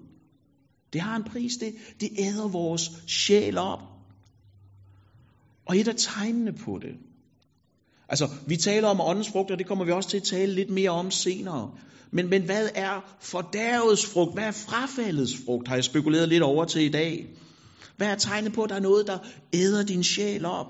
Det 0.93 1.01
har 1.01 1.15
en 1.15 1.23
pris, 1.23 1.57
det, 1.57 1.75
det 1.99 2.09
æder 2.19 2.47
vores 2.47 2.91
sjæl 3.07 3.57
op. 3.57 3.79
Og 5.65 5.77
et 5.77 5.87
af 5.87 5.95
tegnene 5.97 6.53
på 6.53 6.79
det. 6.81 6.95
Altså, 8.09 8.29
vi 8.47 8.57
taler 8.57 8.87
om 8.87 9.01
åndens 9.01 9.29
frugt, 9.29 9.51
og 9.51 9.57
det 9.57 9.67
kommer 9.67 9.85
vi 9.85 9.91
også 9.91 10.09
til 10.09 10.17
at 10.17 10.23
tale 10.23 10.53
lidt 10.53 10.69
mere 10.69 10.89
om 10.89 11.11
senere. 11.11 11.71
Men, 12.11 12.29
men 12.29 12.41
hvad 12.41 12.69
er 12.75 13.17
fordærvets 13.21 14.05
frugt? 14.05 14.33
Hvad 14.33 14.43
er 14.43 14.51
frafaldets 14.51 15.33
frugt? 15.45 15.67
Har 15.67 15.75
jeg 15.75 15.83
spekuleret 15.83 16.29
lidt 16.29 16.43
over 16.43 16.65
til 16.65 16.81
i 16.81 16.89
dag. 16.89 17.27
Hvad 17.97 18.07
er 18.07 18.15
tegnet 18.15 18.53
på, 18.53 18.63
at 18.63 18.69
der 18.69 18.75
er 18.75 18.79
noget, 18.79 19.07
der 19.07 19.17
æder 19.53 19.83
din 19.83 20.03
sjæl 20.03 20.45
op? 20.45 20.67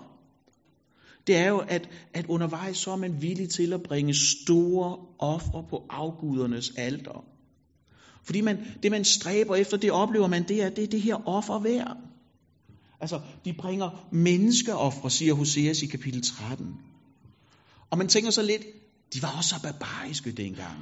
Det 1.28 1.36
er 1.36 1.48
jo, 1.48 1.58
at, 1.58 1.90
at 2.14 2.26
undervejs 2.28 2.78
så 2.78 2.92
er 2.92 2.96
man 2.96 3.22
villig 3.22 3.50
til 3.50 3.74
at 3.74 3.84
bringe 3.84 4.14
store 4.14 4.98
ofre 5.20 5.66
på 5.70 5.84
afgudernes 5.90 6.72
alter. 6.78 7.26
Fordi 8.24 8.42
man, 8.42 8.58
det, 8.84 8.92
man 8.92 9.06
stræber 9.06 9.56
efter, 9.56 9.78
det 9.78 9.92
oplever 9.92 10.28
man, 10.28 10.48
det 10.48 10.64
er 10.64 10.70
det, 10.70 10.84
er 10.84 10.88
det 10.88 11.02
her 11.02 11.28
offer 11.28 11.60
værd. 11.60 11.98
Altså, 13.00 13.20
de 13.46 13.54
bringer 13.54 14.08
menneskeofre, 14.12 15.10
siger 15.10 15.34
Hoseas 15.34 15.82
i 15.82 15.86
kapitel 15.86 16.22
13. 16.22 16.76
Og 17.92 17.98
man 17.98 18.08
tænker 18.08 18.32
så 18.32 18.42
lidt, 18.42 18.62
de 19.14 19.22
var 19.22 19.36
også 19.38 19.50
så 19.50 19.56
barbariske 19.64 20.32
dengang. 20.32 20.78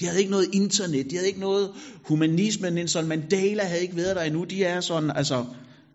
De 0.00 0.06
havde 0.06 0.18
ikke 0.18 0.30
noget 0.30 0.48
internet, 0.52 1.10
de 1.10 1.16
havde 1.16 1.28
ikke 1.28 1.40
noget 1.40 1.70
humanisme, 2.04 2.70
Nelson 2.70 3.06
Mandela 3.06 3.62
havde 3.64 3.82
ikke 3.82 3.96
været 3.96 4.16
der 4.16 4.22
endnu. 4.22 4.44
De 4.44 4.64
er 4.64 4.80
sådan, 4.80 5.10
altså, 5.10 5.44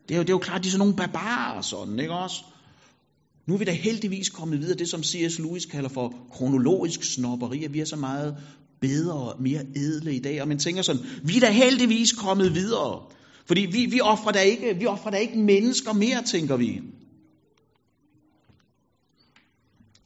det 0.10 0.14
er 0.14 0.18
jo, 0.18 0.22
det 0.24 0.30
er 0.30 0.34
jo 0.34 0.38
klart, 0.38 0.64
de 0.64 0.68
er 0.68 0.72
sådan 0.72 0.80
nogle 0.80 0.96
barbarer, 0.96 1.62
sådan, 1.62 2.00
ikke 2.00 2.14
også? 2.14 2.44
Nu 3.48 3.54
er 3.54 3.58
vi 3.58 3.66
da 3.66 3.72
heldigvis 3.72 4.30
kommet 4.30 4.60
videre, 4.60 4.78
det 4.78 4.90
som 4.90 5.04
C.S. 5.04 5.40
Lewis 5.40 5.66
kalder 5.66 5.90
for 5.90 6.14
kronologisk 6.32 7.04
snopperi, 7.04 7.64
at 7.64 7.74
vi 7.74 7.80
er 7.80 7.86
så 7.86 7.96
meget 7.96 8.36
bedre 8.82 9.14
og 9.14 9.42
mere 9.42 9.62
edle 9.76 10.16
i 10.16 10.20
dag. 10.20 10.42
Og 10.42 10.48
man 10.48 10.60
tænker 10.60 10.82
sådan, 10.82 11.02
vi 11.24 11.36
er 11.36 11.40
da 11.40 11.52
heldigvis 11.52 12.14
kommet 12.14 12.56
videre. 12.56 13.02
Fordi 13.46 13.62
vi, 13.62 13.86
vi 13.86 14.02
offrer 14.02 14.32
da 14.32 14.40
ikke, 14.40 14.76
vi 14.80 14.86
offrer 14.86 15.12
da 15.12 15.18
ikke 15.18 15.38
mennesker 15.38 15.94
mere, 15.94 16.24
tænker 16.24 16.58
vi. 16.58 16.82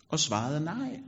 Og 0.10 0.20
svarede 0.20 0.60
nej. 0.60 1.00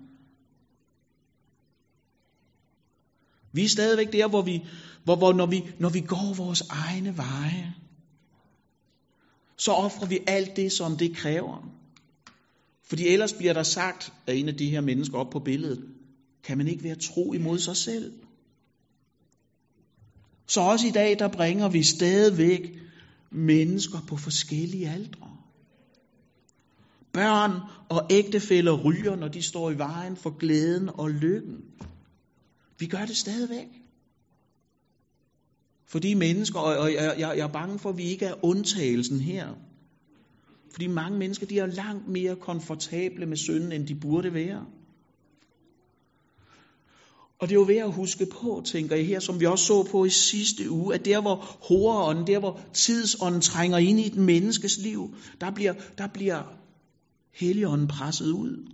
Vi 3.54 3.64
er 3.64 3.70
stadigvæk 3.70 4.14
der, 4.14 4.28
hvor 4.28 4.42
vi, 4.42 4.66
hvor, 5.04 5.16
hvor 5.16 5.34
når, 5.34 5.46
vi, 5.46 5.64
når 5.80 5.90
vi 5.90 6.02
går 6.02 6.34
vores 6.34 6.62
egne 6.62 7.18
veje, 7.18 7.76
så 9.58 9.72
offrer 9.72 10.08
vi 10.08 10.20
alt 10.28 10.56
det, 10.56 10.72
som 10.72 10.98
det 10.98 11.16
kræver. 11.16 11.72
Fordi 12.84 13.08
ellers 13.08 13.34
bliver 13.34 13.54
der 13.54 13.64
sagt 13.64 14.14
af 14.28 14.34
en 14.34 14.48
af 14.48 14.56
de 14.56 14.70
her 14.70 14.82
mennesker 14.82 15.18
op 15.18 15.30
på 15.30 15.40
billedet, 15.40 15.88
kan 16.44 16.58
man 16.58 16.68
ikke 16.68 16.84
være 16.84 16.96
tro 16.96 17.34
imod 17.34 17.60
sig 17.60 17.76
selv? 17.76 18.14
Så 20.48 20.62
også 20.62 20.88
i 20.88 20.92
dag, 20.92 21.20
der 21.20 21.28
bringer 21.28 21.70
vi 21.70 21.84
stadigvæk 21.84 22.80
mennesker 23.32 24.00
på 24.08 24.18
forskellige 24.18 24.90
aldre. 24.90 25.31
Børn 27.14 27.52
og 27.90 28.08
ægtefæller 28.10 28.84
ryger, 28.84 29.16
når 29.16 29.28
de 29.28 29.42
står 29.42 29.72
i 29.72 29.78
vejen 29.78 30.16
for 30.16 30.38
glæden 30.38 30.90
og 30.94 31.10
lykken. 31.10 31.58
Vi 32.80 32.86
gør 32.88 33.06
det 33.06 33.18
stadigvæk. 33.18 33.68
Fordi 35.88 36.14
mennesker, 36.14 36.60
og 36.60 36.94
jeg, 36.94 37.16
jeg, 37.20 37.38
jeg 37.38 37.44
er 37.44 37.52
bange 37.54 37.80
for, 37.80 37.90
at 37.90 37.98
vi 37.98 38.04
ikke 38.04 38.26
er 38.26 38.46
undtagelsen 38.46 39.20
her. 39.20 39.48
Fordi 40.72 40.88
mange 40.88 41.18
mennesker, 41.18 41.46
de 41.46 41.60
er 41.60 41.66
langt 41.66 42.08
mere 42.08 42.36
komfortable 42.36 43.26
med 43.26 43.38
synden, 43.38 43.72
end 43.72 43.88
de 43.88 43.96
burde 43.96 44.34
være. 44.34 44.66
Og 47.40 47.50
det 47.50 47.56
er 47.56 47.60
jo 47.60 47.66
ved 47.68 47.78
at 47.78 47.92
huske 47.92 48.26
på, 48.26 48.62
tænker 48.66 48.96
jeg 48.96 49.08
her, 49.08 49.20
som 49.20 49.40
vi 49.40 49.46
også 49.46 49.66
så 49.66 49.84
på 49.84 50.06
i 50.06 50.10
sidste 50.10 50.70
uge, 50.70 50.96
at 50.96 51.06
der 51.06 51.22
hvor 51.22 51.36
horeånden, 51.68 52.28
der 52.28 52.40
hvor 52.40 52.62
tidsånden 52.74 53.42
trænger 53.42 53.78
ind 53.78 54.00
i 54.00 54.08
et 54.08 54.16
menneskes 54.16 54.78
liv, 54.78 55.16
der 55.42 55.52
bliver, 55.52 55.74
der 55.98 56.08
bliver 56.08 56.61
Helligånden 57.32 57.88
presset 57.88 58.32
ud. 58.32 58.72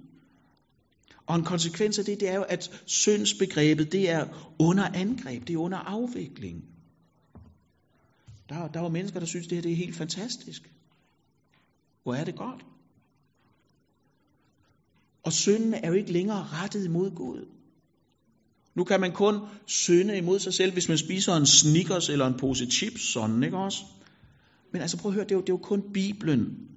Og 1.26 1.36
en 1.36 1.44
konsekvens 1.44 2.00
af 2.00 2.06
det, 2.06 2.20
det 2.20 2.30
er 2.30 2.36
jo, 2.36 2.42
at 2.42 2.82
syndsbegrebet, 2.86 3.92
det 3.92 4.10
er 4.10 4.54
under 4.60 4.84
angreb, 4.84 5.48
det 5.48 5.54
er 5.54 5.58
under 5.58 5.78
afvikling. 5.78 6.64
Der, 8.50 8.68
der 8.68 8.80
var 8.80 8.90
mennesker, 8.90 9.20
der 9.20 9.28
synes, 9.28 9.48
det 9.48 9.56
her 9.56 9.62
det 9.62 9.72
er 9.72 9.76
helt 9.76 9.96
fantastisk. 9.96 10.72
Hvor 12.04 12.16
er 12.16 12.24
det 12.24 12.36
godt. 12.36 12.66
Og 15.24 15.34
synden 15.34 15.74
er 15.74 15.88
jo 15.88 15.94
ikke 15.94 16.12
længere 16.12 16.48
rettet 16.48 16.86
imod 16.86 17.12
Gud. 17.16 17.46
Nu 18.76 18.84
kan 18.84 19.02
man 19.02 19.12
kun 19.12 19.40
synde 19.66 20.18
imod 20.18 20.40
sig 20.40 20.54
selv, 20.54 20.74
hvis 20.74 20.90
man 20.90 20.98
spiser 20.98 21.34
en 21.34 21.46
Snickers 21.46 22.10
eller 22.10 22.28
en 22.28 22.38
pose 22.40 22.66
chips, 22.66 23.02
sådan, 23.02 23.44
ikke 23.44 23.58
også? 23.58 23.84
Men 24.72 24.82
altså 24.82 24.98
prøv 24.98 25.12
at 25.12 25.16
høre, 25.16 25.24
det 25.24 25.32
er 25.32 25.36
jo, 25.36 25.42
det 25.42 25.50
er 25.50 25.54
jo 25.54 25.58
kun 25.58 25.94
Bibelen, 25.94 26.70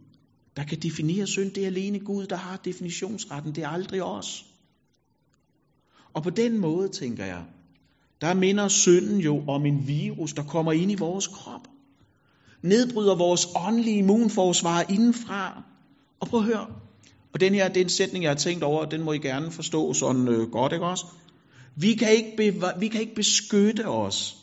der 0.57 0.64
kan 0.64 0.78
definere 0.78 1.26
synd. 1.26 1.50
Det 1.50 1.62
er 1.62 1.66
alene 1.66 1.99
Gud, 1.99 2.26
der 2.26 2.37
har 2.37 2.57
definitionsretten. 2.57 3.54
Det 3.54 3.64
er 3.64 3.69
aldrig 3.69 4.02
os. 4.02 4.47
Og 6.14 6.23
på 6.23 6.30
den 6.30 6.59
måde, 6.59 6.88
tænker 6.88 7.25
jeg, 7.25 7.45
der 8.21 8.35
minder 8.35 8.69
synden 8.69 9.21
jo 9.21 9.45
om 9.49 9.66
en 9.66 9.87
virus, 9.87 10.33
der 10.33 10.42
kommer 10.42 10.73
ind 10.73 10.90
i 10.90 10.95
vores 10.95 11.26
krop. 11.26 11.69
Nedbryder 12.62 13.14
vores 13.14 13.47
åndelige 13.66 13.99
immunforsvar 13.99 14.85
indenfra. 14.88 15.62
Og 16.21 16.28
prøv 16.28 16.40
at 16.40 16.47
høre, 16.47 16.66
og 17.33 17.40
den 17.40 17.54
her, 17.54 17.69
det 17.69 17.76
er 17.76 17.85
en 17.85 17.90
sætning, 17.90 18.25
jeg 18.25 18.30
har 18.30 18.37
tænkt 18.37 18.64
over, 18.64 18.85
den 18.85 19.02
må 19.02 19.12
I 19.12 19.19
gerne 19.19 19.50
forstå 19.50 19.92
sådan 19.95 20.28
øh, 20.28 20.50
godt, 20.50 20.73
ikke 20.73 20.87
også? 20.87 21.07
Vi 21.76 21.95
kan 21.95 22.12
ikke, 22.12 22.30
beva- 22.40 22.78
vi 22.78 22.88
kan 22.88 23.00
ikke 23.00 23.14
beskytte 23.14 23.88
os 23.88 24.37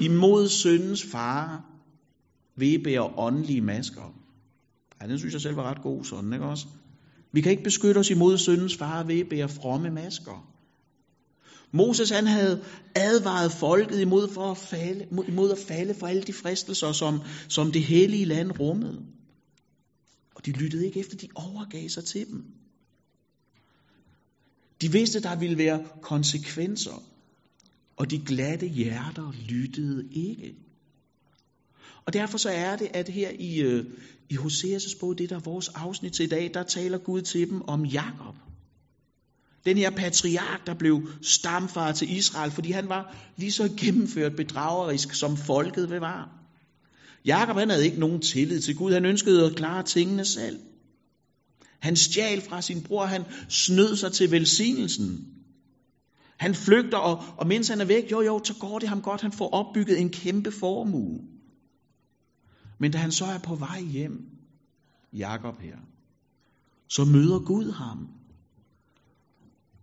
imod 0.00 0.48
syndens 0.48 1.04
fare 1.12 1.62
ved 2.56 2.74
at 2.74 2.82
bære 2.82 3.12
åndelige 3.16 3.60
masker. 3.60 4.14
Ja, 5.02 5.06
den 5.06 5.18
synes 5.18 5.34
jeg 5.34 5.40
selv 5.40 5.56
var 5.56 5.70
ret 5.70 5.82
god 5.82 6.04
sådan, 6.04 6.32
ikke 6.32 6.44
også? 6.44 6.66
Vi 7.32 7.40
kan 7.40 7.50
ikke 7.50 7.62
beskytte 7.62 7.98
os 7.98 8.10
imod 8.10 8.38
syndens 8.38 8.76
fare 8.76 9.08
ved 9.08 9.20
at 9.20 9.28
bære 9.28 9.48
fromme 9.48 9.90
masker. 9.90 10.54
Moses 11.72 12.10
han 12.10 12.26
havde 12.26 12.64
advaret 12.94 13.52
folket 13.52 14.00
imod, 14.00 14.28
for 14.28 14.50
at 14.50 14.58
falde, 14.58 15.06
imod 15.28 15.50
at 15.50 15.58
falde 15.58 15.94
for 15.94 16.06
alle 16.06 16.22
de 16.22 16.32
fristelser, 16.32 16.92
som, 16.92 17.20
som 17.48 17.72
det 17.72 17.82
hellige 17.82 18.24
land 18.24 18.60
rummede. 18.60 19.02
Og 20.34 20.46
de 20.46 20.52
lyttede 20.52 20.86
ikke 20.86 21.00
efter, 21.00 21.16
de 21.16 21.28
overgav 21.34 21.88
sig 21.88 22.04
til 22.04 22.26
dem. 22.26 22.44
De 24.80 24.92
vidste, 24.92 25.20
der 25.22 25.36
ville 25.36 25.58
være 25.58 25.84
konsekvenser, 26.02 27.02
og 27.96 28.10
de 28.10 28.18
glatte 28.18 28.66
hjerter 28.66 29.32
lyttede 29.48 30.08
ikke. 30.12 30.54
Og 32.08 32.14
derfor 32.14 32.38
så 32.38 32.50
er 32.50 32.76
det, 32.76 32.88
at 32.94 33.08
her 33.08 33.30
i, 33.38 33.60
øh, 33.60 33.84
i 34.30 34.34
Hoseas' 34.34 34.98
bog, 35.00 35.18
det 35.18 35.30
der 35.30 35.36
er 35.36 35.40
vores 35.40 35.68
afsnit 35.68 36.12
til 36.12 36.24
i 36.24 36.28
dag, 36.28 36.50
der 36.54 36.62
taler 36.62 36.98
Gud 36.98 37.22
til 37.22 37.50
dem 37.50 37.62
om 37.62 37.84
Jakob. 37.84 38.34
Den 39.66 39.76
her 39.76 39.90
patriark, 39.90 40.66
der 40.66 40.74
blev 40.74 41.08
stamfar 41.22 41.92
til 41.92 42.16
Israel, 42.16 42.50
fordi 42.50 42.70
han 42.70 42.88
var 42.88 43.16
lige 43.36 43.52
så 43.52 43.70
gennemført 43.76 44.36
bedragerisk, 44.36 45.14
som 45.14 45.36
folket 45.36 45.90
var. 46.00 46.30
Jakob 47.24 47.56
han 47.56 47.70
havde 47.70 47.84
ikke 47.84 48.00
nogen 48.00 48.20
tillid 48.20 48.60
til 48.60 48.76
Gud. 48.76 48.92
Han 48.92 49.04
ønskede 49.04 49.46
at 49.46 49.56
klare 49.56 49.82
tingene 49.82 50.24
selv. 50.24 50.58
Han 51.78 51.96
stjal 51.96 52.40
fra 52.40 52.62
sin 52.62 52.82
bror, 52.82 53.04
han 53.04 53.24
snød 53.48 53.96
sig 53.96 54.12
til 54.12 54.30
velsignelsen. 54.30 55.26
Han 56.36 56.54
flygter, 56.54 56.98
og, 56.98 57.24
og 57.36 57.46
mens 57.46 57.68
han 57.68 57.80
er 57.80 57.84
væk, 57.84 58.10
jo 58.10 58.20
jo, 58.20 58.40
så 58.44 58.54
går 58.54 58.78
det 58.78 58.88
ham 58.88 59.02
godt, 59.02 59.20
han 59.20 59.32
får 59.32 59.50
opbygget 59.50 60.00
en 60.00 60.10
kæmpe 60.10 60.50
formue. 60.52 61.37
Men 62.78 62.90
da 62.92 62.98
han 62.98 63.12
så 63.12 63.24
er 63.24 63.38
på 63.38 63.54
vej 63.54 63.80
hjem, 63.80 64.38
Jakob 65.12 65.60
her, 65.60 65.76
så 66.88 67.04
møder 67.04 67.38
Gud 67.38 67.72
ham. 67.72 68.08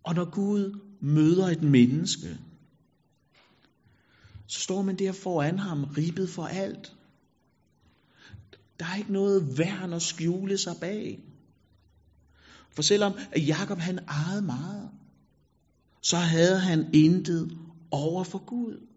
Og 0.04 0.16
når 0.16 0.32
Gud 0.32 0.80
møder 1.02 1.48
et 1.48 1.64
menneske, 1.64 2.40
så 4.48 4.60
står 4.60 4.82
man 4.82 5.00
der 5.00 5.12
foran 5.12 5.60
ham, 5.60 5.84
ribet 5.84 6.30
for 6.30 6.46
alt. 6.46 6.96
Der 8.80 8.86
er 8.86 8.96
ikke 8.96 9.14
noget 9.14 9.58
værn 9.58 9.94
at 9.94 10.02
skjule 10.02 10.58
sig 10.58 10.76
bag. 10.82 11.20
For 12.72 12.82
selvom 12.82 13.14
Jakob 13.38 13.78
han 13.78 14.00
ejede 14.00 14.42
meget, 14.42 14.90
så 16.02 16.18
havde 16.18 16.60
han 16.60 16.90
intet 16.94 17.58
over 17.92 18.24
for 18.24 18.46
Gud. 18.46 18.88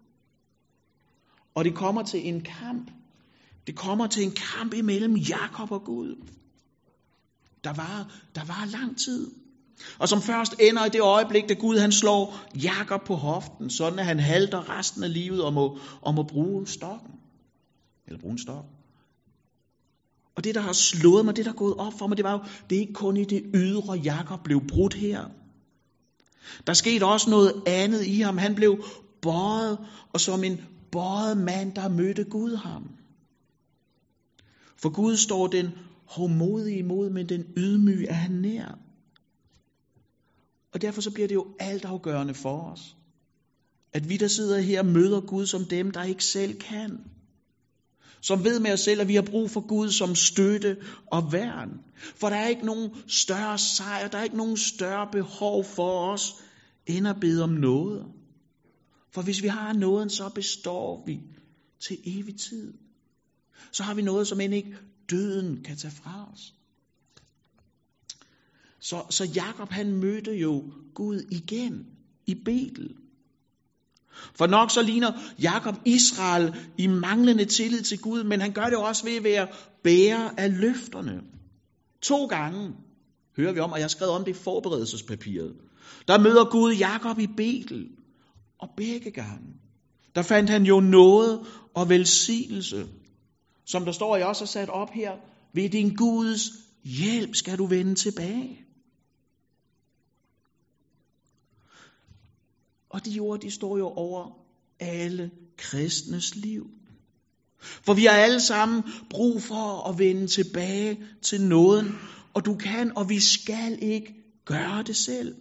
Og 1.54 1.64
det 1.64 1.74
kommer 1.74 2.02
til 2.02 2.28
en 2.28 2.40
kamp. 2.40 2.90
Det 3.68 3.76
kommer 3.76 4.06
til 4.06 4.22
en 4.22 4.32
kamp 4.56 4.74
imellem 4.74 5.16
Jakob 5.16 5.70
og 5.72 5.84
Gud. 5.84 6.16
Der 7.64 7.72
var, 7.72 8.12
der 8.34 8.44
var 8.44 8.68
lang 8.72 8.98
tid. 8.98 9.30
Og 9.98 10.08
som 10.08 10.22
først 10.22 10.54
ender 10.60 10.84
i 10.84 10.88
det 10.88 11.00
øjeblik, 11.00 11.48
da 11.48 11.54
Gud 11.54 11.78
han 11.78 11.92
slår 11.92 12.38
Jakob 12.62 13.04
på 13.04 13.14
hoften, 13.14 13.70
sådan 13.70 13.98
at 13.98 14.04
han 14.04 14.20
halter 14.20 14.78
resten 14.78 15.04
af 15.04 15.12
livet 15.12 15.44
og 15.44 15.52
må, 15.52 15.78
og 16.00 16.14
må 16.14 16.22
bruge 16.22 16.66
stokken. 16.66 17.10
Eller 18.06 18.20
bruge 18.20 18.32
en 18.32 18.38
stok. 18.38 18.64
Og 20.34 20.44
det, 20.44 20.54
der 20.54 20.60
har 20.60 20.72
slået 20.72 21.24
mig, 21.24 21.36
det, 21.36 21.44
der 21.44 21.50
er 21.50 21.56
gået 21.56 21.76
op 21.76 21.92
for 21.98 22.06
mig, 22.06 22.16
det 22.16 22.24
var 22.24 22.32
jo, 22.32 22.40
det 22.70 22.76
er 22.76 22.80
ikke 22.80 22.92
kun 22.92 23.16
i 23.16 23.24
det 23.24 23.42
ydre, 23.54 23.92
Jakob 23.92 24.44
blev 24.44 24.66
brudt 24.68 24.94
her. 24.94 25.24
Der 26.66 26.72
skete 26.72 27.06
også 27.06 27.30
noget 27.30 27.62
andet 27.66 28.06
i 28.06 28.20
ham. 28.20 28.38
Han 28.38 28.54
blev 28.54 28.84
bøjet, 29.22 29.78
og 30.12 30.20
som 30.20 30.44
en 30.44 30.60
bøjet 30.92 31.36
mand, 31.36 31.74
der 31.74 31.88
mødte 31.88 32.24
Gud 32.24 32.56
ham. 32.56 32.97
For 34.82 34.88
Gud 34.88 35.16
står 35.16 35.46
den 35.46 35.70
hårdmodige 36.04 36.78
imod, 36.78 37.10
men 37.10 37.28
den 37.28 37.44
ydmyge 37.56 38.08
er 38.08 38.12
han 38.12 38.30
nær. 38.30 38.78
Og 40.72 40.82
derfor 40.82 41.00
så 41.00 41.10
bliver 41.10 41.28
det 41.28 41.34
jo 41.34 41.46
altafgørende 41.58 42.34
for 42.34 42.60
os, 42.60 42.96
at 43.92 44.08
vi, 44.08 44.16
der 44.16 44.28
sidder 44.28 44.58
her, 44.58 44.82
møder 44.82 45.20
Gud 45.20 45.46
som 45.46 45.64
dem, 45.64 45.90
der 45.90 46.02
ikke 46.02 46.24
selv 46.24 46.60
kan. 46.60 46.98
Som 48.20 48.44
ved 48.44 48.60
med 48.60 48.72
os 48.72 48.80
selv, 48.80 49.00
at 49.00 49.08
vi 49.08 49.14
har 49.14 49.22
brug 49.22 49.50
for 49.50 49.66
Gud 49.66 49.90
som 49.90 50.14
støtte 50.14 50.76
og 51.06 51.32
værn. 51.32 51.80
For 51.96 52.28
der 52.28 52.36
er 52.36 52.48
ikke 52.48 52.66
nogen 52.66 52.90
større 53.06 53.58
sejr, 53.58 54.08
der 54.08 54.18
er 54.18 54.24
ikke 54.24 54.36
nogen 54.36 54.56
større 54.56 55.08
behov 55.12 55.64
for 55.64 56.12
os, 56.12 56.34
end 56.86 57.08
at 57.08 57.20
bede 57.20 57.42
om 57.42 57.50
noget. 57.50 58.06
For 59.14 59.22
hvis 59.22 59.42
vi 59.42 59.48
har 59.48 59.72
nåden, 59.72 60.10
så 60.10 60.28
består 60.34 61.04
vi 61.06 61.20
til 61.80 61.98
evig 62.04 62.38
tid. 62.38 62.74
Så 63.72 63.82
har 63.82 63.94
vi 63.94 64.02
noget, 64.02 64.26
som 64.26 64.40
end 64.40 64.54
ikke 64.54 64.76
døden 65.10 65.62
kan 65.64 65.76
tage 65.76 65.94
fra 66.02 66.28
os. 66.32 66.54
Så, 68.80 69.02
så 69.10 69.24
Jakob 69.24 69.70
han 69.70 69.92
mødte 69.92 70.32
jo 70.32 70.72
Gud 70.94 71.20
igen 71.30 71.86
i 72.26 72.34
Betel. 72.34 72.94
For 74.34 74.46
nok 74.46 74.70
så 74.70 74.82
ligner 74.82 75.12
Jakob 75.42 75.74
Israel 75.84 76.54
i 76.78 76.86
manglende 76.86 77.44
tillid 77.44 77.82
til 77.82 77.98
Gud, 77.98 78.24
men 78.24 78.40
han 78.40 78.52
gør 78.52 78.64
det 78.64 78.76
også 78.76 79.04
ved 79.04 79.16
at 79.16 79.24
være 79.24 79.48
bærer 79.84 80.30
af 80.36 80.60
løfterne. 80.60 81.20
To 82.02 82.26
gange 82.26 82.74
hører 83.36 83.52
vi 83.52 83.60
om, 83.60 83.72
og 83.72 83.78
jeg 83.78 83.84
har 83.84 83.88
skrevet 83.88 84.14
om 84.14 84.24
det 84.24 84.30
i 84.30 84.34
forberedelsespapiret. 84.34 85.54
Der 86.08 86.18
møder 86.18 86.50
Gud 86.50 86.74
Jakob 86.74 87.18
i 87.18 87.26
Betel, 87.36 87.88
og 88.58 88.68
begge 88.76 89.10
gange, 89.10 89.54
der 90.14 90.22
fandt 90.22 90.50
han 90.50 90.64
jo 90.64 90.80
noget 90.80 91.46
og 91.74 91.88
velsignelse. 91.88 92.86
Som 93.68 93.84
der 93.84 93.92
står, 93.92 94.16
jeg 94.16 94.26
også 94.26 94.42
har 94.42 94.46
sat 94.46 94.68
op 94.68 94.90
her, 94.90 95.16
ved 95.52 95.70
din 95.70 95.94
Guds 95.94 96.40
hjælp 96.84 97.34
skal 97.34 97.58
du 97.58 97.66
vende 97.66 97.94
tilbage. 97.94 98.64
Og 102.90 103.04
de 103.04 103.20
ord, 103.20 103.40
de 103.40 103.50
står 103.50 103.78
jo 103.78 103.86
over 103.86 104.30
alle 104.80 105.30
kristnes 105.56 106.34
liv. 106.34 106.70
For 107.60 107.94
vi 107.94 108.04
har 108.04 108.12
alle 108.12 108.40
sammen 108.40 108.82
brug 109.10 109.42
for 109.42 109.88
at 109.88 109.98
vende 109.98 110.26
tilbage 110.26 111.06
til 111.22 111.40
nåden, 111.40 111.88
og 112.34 112.44
du 112.44 112.56
kan, 112.56 112.96
og 112.96 113.08
vi 113.08 113.20
skal 113.20 113.78
ikke 113.82 114.14
gøre 114.44 114.82
det 114.82 114.96
selv. 114.96 115.36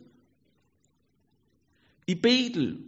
I 2.07 2.15
Betel, 2.15 2.86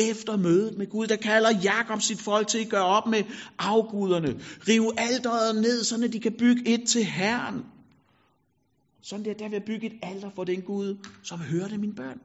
efter 0.00 0.36
mødet 0.36 0.78
med 0.78 0.86
Gud, 0.86 1.06
der 1.06 1.16
kalder 1.16 1.50
Jakob 1.62 2.02
sit 2.02 2.20
folk 2.20 2.48
til 2.48 2.58
at 2.58 2.68
gøre 2.68 2.84
op 2.84 3.06
med 3.06 3.24
afguderne, 3.58 4.40
rive 4.68 5.00
alderet 5.00 5.54
ned, 5.54 5.84
så 5.84 6.08
de 6.12 6.20
kan 6.20 6.32
bygge 6.32 6.68
et 6.68 6.88
til 6.88 7.04
Herren. 7.04 7.64
Sådan 9.02 9.24
der, 9.24 9.34
der 9.34 9.44
vil 9.44 9.52
jeg 9.52 9.64
bygge 9.64 9.86
et 9.86 9.98
alter 10.02 10.30
for 10.34 10.44
den 10.44 10.62
Gud, 10.62 10.96
som 11.22 11.38
hørte 11.38 11.78
mine 11.78 11.94
børn. 11.94 12.20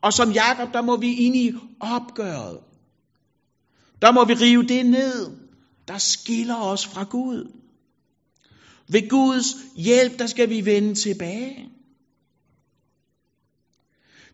Og 0.00 0.12
som 0.12 0.30
Jakob, 0.30 0.72
der 0.72 0.82
må 0.82 0.96
vi 0.96 1.14
ind 1.14 1.36
i 1.36 1.52
opgøret. 1.80 2.58
Der 4.02 4.12
må 4.12 4.24
vi 4.24 4.34
rive 4.34 4.62
det 4.62 4.86
ned, 4.86 5.30
der 5.88 5.98
skiller 5.98 6.56
os 6.56 6.86
fra 6.86 7.04
Gud. 7.04 7.52
Ved 8.88 9.08
Guds 9.08 9.46
hjælp, 9.76 10.18
der 10.18 10.26
skal 10.26 10.50
vi 10.50 10.64
vende 10.64 10.94
tilbage. 10.94 11.68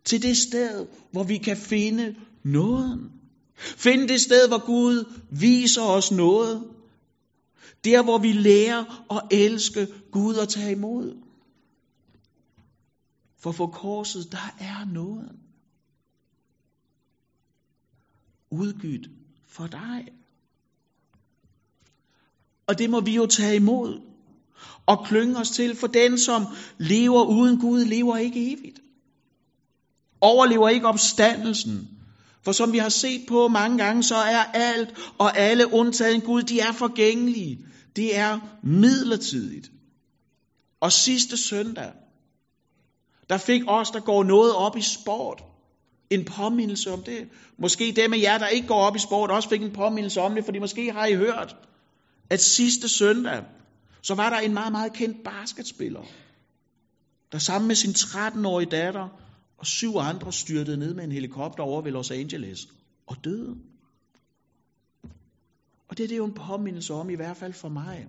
Til 0.08 0.22
det 0.22 0.36
sted, 0.36 0.86
hvor 1.12 1.22
vi 1.22 1.38
kan 1.38 1.56
finde 1.56 2.16
nåden. 2.42 3.12
Finde 3.56 4.08
det 4.08 4.20
sted, 4.20 4.48
hvor 4.48 4.66
Gud 4.66 5.04
viser 5.30 5.82
os 5.82 6.12
noget. 6.12 6.70
Der, 7.84 8.02
hvor 8.02 8.18
vi 8.18 8.32
lærer 8.32 9.04
at 9.10 9.22
elske 9.30 9.88
Gud 10.12 10.34
og 10.34 10.48
tage 10.48 10.72
imod. 10.72 11.16
For 13.38 13.52
for 13.52 13.66
korset, 13.66 14.32
der 14.32 14.54
er 14.60 14.92
noget. 14.92 15.32
Udgydt 18.50 19.10
for 19.46 19.66
dig. 19.66 20.08
Og 22.66 22.78
det 22.78 22.90
må 22.90 23.00
vi 23.00 23.14
jo 23.14 23.26
tage 23.26 23.56
imod 23.56 24.00
og 24.86 25.06
klynge 25.06 25.36
os 25.36 25.50
til, 25.50 25.76
for 25.76 25.86
den, 25.86 26.18
som 26.18 26.42
lever 26.78 27.24
uden 27.24 27.60
Gud, 27.60 27.84
lever 27.84 28.16
ikke 28.16 28.52
evigt. 28.52 28.80
Overlever 30.20 30.68
ikke 30.68 30.86
opstandelsen. 30.86 31.88
For 32.44 32.52
som 32.52 32.72
vi 32.72 32.78
har 32.78 32.88
set 32.88 33.20
på 33.28 33.48
mange 33.48 33.78
gange, 33.78 34.02
så 34.02 34.16
er 34.16 34.44
alt 34.54 34.94
og 35.18 35.38
alle 35.38 35.72
undtagen 35.72 36.20
Gud, 36.20 36.42
de 36.42 36.60
er 36.60 36.72
forgængelige. 36.72 37.58
Det 37.96 38.18
er 38.18 38.38
midlertidigt. 38.62 39.70
Og 40.80 40.92
sidste 40.92 41.36
søndag, 41.36 41.92
der 43.30 43.38
fik 43.38 43.62
os, 43.66 43.90
der 43.90 44.00
går 44.00 44.24
noget 44.24 44.54
op 44.54 44.76
i 44.76 44.82
sport, 44.82 45.42
en 46.10 46.24
påmindelse 46.24 46.92
om 46.92 47.02
det. 47.02 47.28
Måske 47.58 47.92
dem 47.96 48.12
af 48.12 48.18
jer, 48.18 48.38
der 48.38 48.46
ikke 48.46 48.68
går 48.68 48.80
op 48.80 48.96
i 48.96 48.98
sport, 48.98 49.30
også 49.30 49.48
fik 49.48 49.62
en 49.62 49.72
påmindelse 49.72 50.20
om 50.20 50.34
det, 50.34 50.44
fordi 50.44 50.58
måske 50.58 50.92
har 50.92 51.06
I 51.06 51.14
hørt, 51.14 51.56
at 52.30 52.40
sidste 52.40 52.88
søndag, 52.88 53.42
så 54.02 54.14
var 54.14 54.30
der 54.30 54.36
en 54.36 54.54
meget, 54.54 54.72
meget 54.72 54.92
kendt 54.92 55.16
basketspiller, 55.24 56.02
der 57.32 57.38
sammen 57.38 57.68
med 57.68 57.76
sin 57.76 57.90
13-årige 57.90 58.70
datter 58.70 59.08
og 59.58 59.66
syv 59.66 59.96
andre 59.96 60.32
styrtede 60.32 60.76
ned 60.76 60.94
med 60.94 61.04
en 61.04 61.12
helikopter 61.12 61.62
over 61.62 61.82
ved 61.82 61.92
Los 61.92 62.10
Angeles 62.10 62.68
og 63.06 63.24
døde. 63.24 63.56
Og 65.88 65.98
det, 65.98 66.08
det 66.08 66.12
er 66.12 66.16
jo 66.16 66.24
en 66.24 66.34
påmindelse 66.34 66.94
om, 66.94 67.10
i 67.10 67.14
hvert 67.14 67.36
fald 67.36 67.52
for 67.52 67.68
mig, 67.68 68.08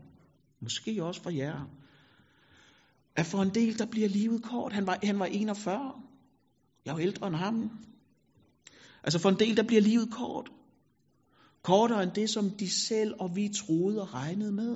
måske 0.62 1.03
også 1.03 1.22
for 1.24 1.29
jer, 1.29 1.65
at 3.15 3.25
for 3.25 3.41
en 3.41 3.53
del, 3.53 3.79
der 3.79 3.86
bliver 3.86 4.08
livet 4.08 4.44
kort. 4.44 4.74
Han 4.74 4.88
var, 4.88 5.00
han 5.03 5.20
var 5.20 5.25
41. 5.25 5.94
Jeg 6.86 6.91
er 6.91 6.96
jo 6.96 7.01
ældre 7.01 7.27
end 7.27 7.36
ham. 7.36 7.86
Altså 9.03 9.20
for 9.20 9.29
en 9.29 9.39
del, 9.39 9.58
der 9.58 9.63
bliver 9.63 9.82
livet 9.82 10.12
kort. 10.12 10.50
Kortere 11.63 12.03
end 12.03 12.12
det, 12.12 12.29
som 12.29 12.50
de 12.50 12.70
selv 12.70 13.13
og 13.20 13.36
vi 13.36 13.50
troede 13.50 14.01
og 14.01 14.13
regnede 14.13 14.51
med. 14.51 14.75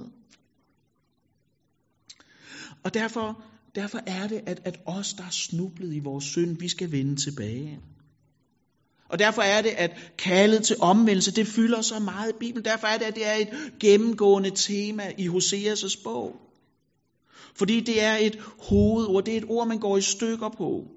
Og 2.84 2.94
derfor, 2.94 3.44
derfor 3.76 4.00
er 4.08 4.28
det, 4.28 4.42
at, 4.46 4.62
at 4.66 4.80
os, 4.86 5.14
der 5.14 5.24
er 5.24 5.32
snublet 5.32 5.94
i 5.94 6.00
vores 6.00 6.24
synd, 6.24 6.60
vi 6.60 6.68
skal 6.68 6.92
vende 6.92 7.16
tilbage. 7.16 7.80
Og 9.10 9.20
derfor 9.20 9.42
er 9.42 9.62
det, 9.62 9.70
at 9.70 9.92
kaldet 10.18 10.64
til 10.64 10.76
omvendelse, 10.80 11.32
det 11.32 11.48
fylder 11.48 11.82
så 11.82 12.00
meget 12.00 12.30
i 12.30 12.38
Bibelen. 12.40 12.66
Derfor 12.66 12.88
er 12.88 12.98
det, 12.98 13.06
at 13.06 13.16
det 13.16 13.28
er 13.28 13.36
et 13.36 13.50
gennemgående 13.80 14.52
tema 14.56 15.04
i 15.18 15.28
Hoseas' 15.28 16.04
bog. 16.04 16.36
Fordi 17.56 17.80
det 17.80 18.04
er 18.04 18.16
et 18.16 18.40
hovedord, 18.60 19.26
det 19.26 19.34
er 19.34 19.38
et 19.38 19.50
ord, 19.50 19.68
man 19.68 19.80
går 19.80 19.98
i 19.98 20.02
stykker 20.02 20.50
på. 20.50 20.88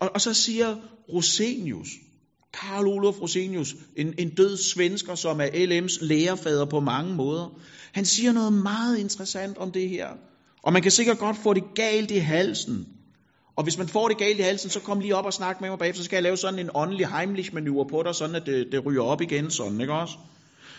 Og, 0.00 0.10
og 0.14 0.20
så 0.20 0.34
siger 0.34 0.76
Rosenius, 1.12 1.88
Karl 2.52 2.86
Olof 2.86 3.20
Rosenius, 3.20 3.74
en, 3.96 4.14
en 4.18 4.30
død 4.30 4.56
svensker, 4.56 5.14
som 5.14 5.40
er 5.40 5.46
LM's 5.46 6.04
lærerfader 6.04 6.64
på 6.64 6.80
mange 6.80 7.14
måder, 7.14 7.60
han 7.92 8.04
siger 8.04 8.32
noget 8.32 8.52
meget 8.52 8.98
interessant 8.98 9.58
om 9.58 9.72
det 9.72 9.88
her. 9.88 10.08
Og 10.64 10.72
man 10.72 10.82
kan 10.82 10.90
sikkert 10.90 11.18
godt 11.18 11.36
få 11.36 11.54
det 11.54 11.64
galt 11.74 12.10
i 12.10 12.16
halsen. 12.16 12.88
Og 13.56 13.62
hvis 13.64 13.78
man 13.78 13.88
får 13.88 14.08
det 14.08 14.18
galt 14.18 14.38
i 14.38 14.42
halsen, 14.42 14.70
så 14.70 14.80
kom 14.80 15.00
lige 15.00 15.16
op 15.16 15.24
og 15.24 15.32
snak 15.32 15.60
med 15.60 15.70
mig 15.70 15.78
bagefter, 15.78 16.02
så 16.02 16.04
skal 16.04 16.16
jeg 16.16 16.22
lave 16.22 16.36
sådan 16.36 16.58
en 16.58 16.70
åndelig 16.74 17.08
heimlich 17.08 17.54
manøvre 17.54 17.86
på 17.90 18.02
dig, 18.02 18.14
sådan 18.14 18.34
at 18.34 18.46
det, 18.46 18.72
det 18.72 18.86
ryger 18.86 19.02
op 19.02 19.20
igen, 19.20 19.50
sådan, 19.50 19.80
ikke 19.80 19.92
også? 19.92 20.14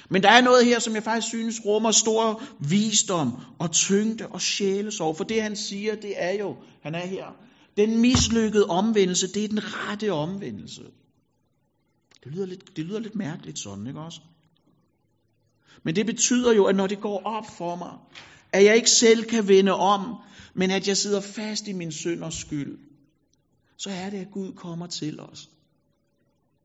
Men 0.09 0.23
der 0.23 0.29
er 0.29 0.41
noget 0.41 0.65
her, 0.65 0.79
som 0.79 0.95
jeg 0.95 1.03
faktisk 1.03 1.27
synes 1.27 1.65
rummer 1.65 1.91
stor 1.91 2.43
visdom 2.59 3.33
og 3.59 3.71
tyngde 3.71 4.27
og 4.27 4.41
sjælesorg. 4.41 5.17
For 5.17 5.23
det 5.23 5.41
han 5.41 5.55
siger, 5.55 5.95
det 5.95 6.13
er 6.17 6.31
jo, 6.39 6.55
han 6.83 6.95
er 6.95 7.05
her, 7.05 7.25
den 7.77 8.01
mislykkede 8.01 8.65
omvendelse, 8.65 9.33
det 9.33 9.43
er 9.43 9.47
den 9.47 9.59
rette 9.63 10.13
omvendelse. 10.13 10.81
Det 12.23 12.31
lyder 12.31 12.45
lidt, 12.45 12.77
det 12.77 12.85
lyder 12.85 12.99
lidt 12.99 13.15
mærkeligt 13.15 13.59
sådan, 13.59 13.87
ikke 13.87 13.99
også? 13.99 14.19
Men 15.83 15.95
det 15.95 16.05
betyder 16.05 16.53
jo, 16.53 16.65
at 16.65 16.75
når 16.75 16.87
det 16.87 17.01
går 17.01 17.21
op 17.25 17.45
for 17.57 17.75
mig, 17.75 17.91
at 18.55 18.65
jeg 18.65 18.75
ikke 18.75 18.89
selv 18.89 19.23
kan 19.23 19.47
vende 19.47 19.73
om, 19.73 20.15
men 20.53 20.71
at 20.71 20.87
jeg 20.87 20.97
sidder 20.97 21.21
fast 21.21 21.67
i 21.67 21.73
min 21.73 21.91
synders 21.91 22.35
skyld, 22.35 22.77
så 23.77 23.89
er 23.89 24.09
det, 24.09 24.17
at 24.17 24.31
Gud 24.31 24.53
kommer 24.53 24.87
til 24.87 25.19
os 25.19 25.49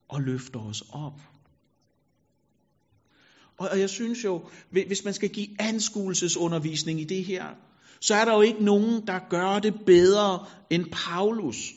og 0.08 0.22
løfter 0.22 0.60
os 0.60 0.82
op. 0.92 1.20
Og 3.58 3.80
jeg 3.80 3.90
synes 3.90 4.24
jo, 4.24 4.48
hvis 4.70 5.04
man 5.04 5.14
skal 5.14 5.28
give 5.28 5.48
anskuelsesundervisning 5.58 7.00
i 7.00 7.04
det 7.04 7.24
her, 7.24 7.46
så 8.00 8.14
er 8.14 8.24
der 8.24 8.34
jo 8.34 8.40
ikke 8.40 8.64
nogen, 8.64 9.06
der 9.06 9.18
gør 9.30 9.58
det 9.58 9.74
bedre 9.86 10.46
end 10.70 10.86
Paulus. 10.92 11.72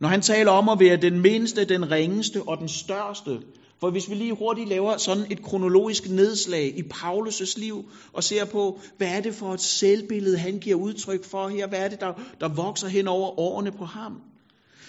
Når 0.00 0.08
han 0.08 0.22
taler 0.22 0.50
om 0.50 0.68
at 0.68 0.80
være 0.80 0.96
den 0.96 1.20
mindste, 1.20 1.64
den 1.64 1.90
ringeste 1.90 2.42
og 2.42 2.58
den 2.58 2.68
største. 2.68 3.40
For 3.82 3.90
hvis 3.90 4.10
vi 4.10 4.14
lige 4.14 4.34
hurtigt 4.34 4.68
laver 4.68 4.96
sådan 4.96 5.26
et 5.30 5.42
kronologisk 5.42 6.10
nedslag 6.10 6.78
i 6.78 6.82
Paulus' 6.94 7.60
liv, 7.60 7.90
og 8.12 8.24
ser 8.24 8.44
på, 8.44 8.80
hvad 8.96 9.08
er 9.08 9.20
det 9.20 9.34
for 9.34 9.54
et 9.54 9.60
selvbillede, 9.60 10.38
han 10.38 10.58
giver 10.58 10.76
udtryk 10.76 11.24
for 11.24 11.48
her, 11.48 11.66
hvad 11.66 11.78
er 11.78 11.88
det, 11.88 12.00
der, 12.00 12.12
der 12.40 12.48
vokser 12.48 12.88
hen 12.88 13.08
over 13.08 13.38
årene 13.38 13.72
på 13.72 13.84
ham, 13.84 14.20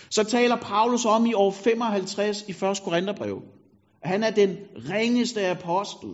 så 0.10 0.23
taler 0.23 0.56
Paulus 0.56 1.06
om 1.06 1.25
i 1.25 1.34
år 1.34 1.51
55 1.51 2.45
i 2.47 2.51
1. 2.51 2.58
Korintherbrev, 2.84 3.41
at 4.01 4.10
han 4.10 4.23
er 4.23 4.29
den 4.29 4.58
ringeste 4.89 5.47
apostel. 5.47 6.10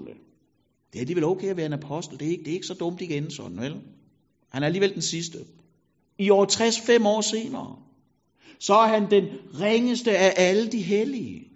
Det 0.93 0.95
er 0.95 0.99
alligevel 0.99 1.23
okay 1.23 1.47
at 1.47 1.57
være 1.57 1.65
en 1.65 1.73
apostel, 1.73 2.19
det 2.19 2.27
er 2.27 2.31
ikke, 2.31 2.43
det 2.43 2.49
er 2.51 2.55
ikke 2.55 2.67
så 2.67 2.73
dumt 2.73 3.01
igen 3.01 3.31
sådan, 3.31 3.61
vel? 3.61 3.75
Han 4.49 4.63
er 4.63 4.67
alligevel 4.67 4.93
den 4.93 5.01
sidste. 5.01 5.37
I 6.19 6.29
år 6.29 6.45
60, 6.45 6.79
fem 6.79 7.05
år 7.05 7.21
senere, 7.21 7.75
så 8.59 8.73
er 8.73 8.87
han 8.87 9.11
den 9.11 9.25
ringeste 9.61 10.17
af 10.17 10.33
alle 10.37 10.71
de 10.71 10.81
hellige. 10.81 11.48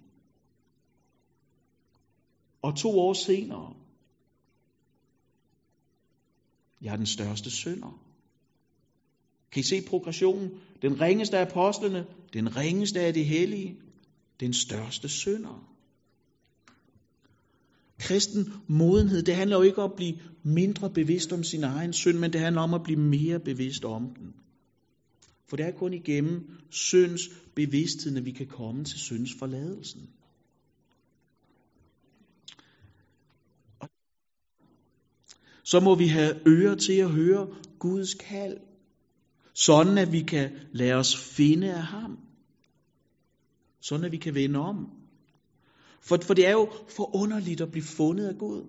Og 2.63 2.77
to 2.77 2.99
år 2.99 3.13
senere, 3.13 3.73
jeg 6.81 6.93
er 6.93 6.97
den 6.97 7.05
største 7.05 7.51
synder. 7.51 7.99
Kan 9.51 9.59
I 9.59 9.63
se 9.63 9.81
progressionen? 9.89 10.49
Den 10.81 11.01
ringeste 11.01 11.37
af 11.37 11.41
apostlene, 11.41 12.05
den 12.33 12.55
ringeste 12.55 12.99
af 12.99 13.13
de 13.13 13.23
hellige, 13.23 13.77
den 14.39 14.53
største 14.53 15.09
synder. 15.09 15.69
Kristen 17.99 18.53
modenhed, 18.67 19.23
det 19.23 19.35
handler 19.35 19.57
jo 19.57 19.61
ikke 19.61 19.81
om 19.81 19.91
at 19.91 19.95
blive 19.95 20.19
mindre 20.43 20.89
bevidst 20.89 21.33
om 21.33 21.43
sin 21.43 21.63
egen 21.63 21.93
synd, 21.93 22.17
men 22.17 22.33
det 22.33 22.41
handler 22.41 22.61
om 22.61 22.73
at 22.73 22.83
blive 22.83 22.99
mere 22.99 23.39
bevidst 23.39 23.85
om 23.85 24.15
den. 24.15 24.33
For 25.49 25.57
det 25.57 25.65
er 25.65 25.71
kun 25.71 25.93
igennem 25.93 26.57
synds 26.69 27.21
bevidstheden, 27.55 28.17
at 28.17 28.25
vi 28.25 28.31
kan 28.31 28.47
komme 28.47 28.83
til 28.83 28.99
synds 28.99 29.31
forladelsen. 29.39 30.09
Så 35.63 35.79
må 35.79 35.95
vi 35.95 36.07
have 36.07 36.35
ører 36.47 36.75
til 36.75 36.93
at 36.93 37.09
høre 37.09 37.47
Guds 37.79 38.13
kald, 38.13 38.57
sådan 39.53 39.97
at 39.97 40.11
vi 40.11 40.21
kan 40.21 40.49
lade 40.71 40.93
os 40.93 41.15
finde 41.17 41.73
af 41.73 41.83
ham. 41.83 42.17
Sådan 43.81 44.05
at 44.05 44.11
vi 44.11 44.17
kan 44.17 44.35
vende 44.35 44.59
om. 44.59 44.87
For, 46.01 46.17
for 46.21 46.33
det 46.33 46.47
er 46.47 46.51
jo 46.51 46.69
forunderligt 46.95 47.61
at 47.61 47.71
blive 47.71 47.83
fundet 47.83 48.27
af 48.27 48.37
Gud. 48.37 48.61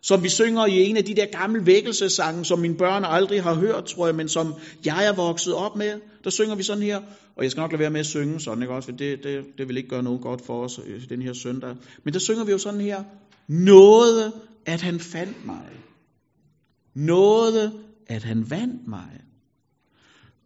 Som 0.00 0.22
vi 0.22 0.28
synger 0.28 0.66
i 0.66 0.82
en 0.82 0.96
af 0.96 1.04
de 1.04 1.14
der 1.14 1.26
gamle 1.26 1.66
vækkelsesange, 1.66 2.44
som 2.44 2.58
mine 2.58 2.76
børn 2.76 3.04
aldrig 3.04 3.42
har 3.42 3.54
hørt, 3.54 3.84
tror 3.84 4.06
jeg, 4.06 4.14
men 4.14 4.28
som 4.28 4.54
jeg 4.84 5.06
er 5.06 5.12
vokset 5.12 5.54
op 5.54 5.76
med. 5.76 6.00
Der 6.24 6.30
synger 6.30 6.54
vi 6.54 6.62
sådan 6.62 6.82
her, 6.82 7.00
og 7.36 7.42
jeg 7.42 7.50
skal 7.50 7.60
nok 7.60 7.72
lade 7.72 7.80
være 7.80 7.90
med 7.90 8.00
at 8.00 8.06
synge 8.06 8.40
sådan, 8.40 8.62
ikke 8.62 8.74
også, 8.74 8.88
for 8.90 8.96
det, 8.96 9.24
det, 9.24 9.44
det 9.58 9.68
vil 9.68 9.76
ikke 9.76 9.88
gøre 9.88 10.02
noget 10.02 10.20
godt 10.20 10.44
for 10.46 10.64
os 10.64 10.80
øh, 10.86 11.08
den 11.08 11.22
her 11.22 11.32
søndag. 11.32 11.76
Men 12.04 12.14
der 12.14 12.20
synger 12.20 12.44
vi 12.44 12.52
jo 12.52 12.58
sådan 12.58 12.80
her, 12.80 13.04
noget 13.48 14.32
at 14.66 14.80
han 14.80 15.00
fandt 15.00 15.46
mig. 15.46 15.81
Nåde, 16.94 17.84
at 18.06 18.22
han 18.22 18.50
vandt 18.50 18.88
mig. 18.88 19.20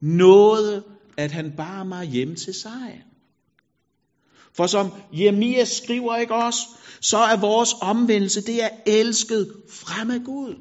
Nåde, 0.01 0.85
at 1.17 1.33
han 1.33 1.53
bar 1.57 1.85
mig 1.85 2.07
hjem 2.07 2.35
til 2.35 2.55
sig. 2.55 3.05
For 4.57 4.67
som 4.67 4.91
Jeremias 5.13 5.69
skriver 5.69 6.17
ikke 6.17 6.35
også, 6.35 6.61
så 7.01 7.19
er 7.19 7.41
vores 7.41 7.75
omvendelse, 7.81 8.41
det 8.41 8.63
er 8.63 8.69
elsket 8.87 9.53
frem 9.71 10.11
af 10.11 10.21
Gud. 10.25 10.55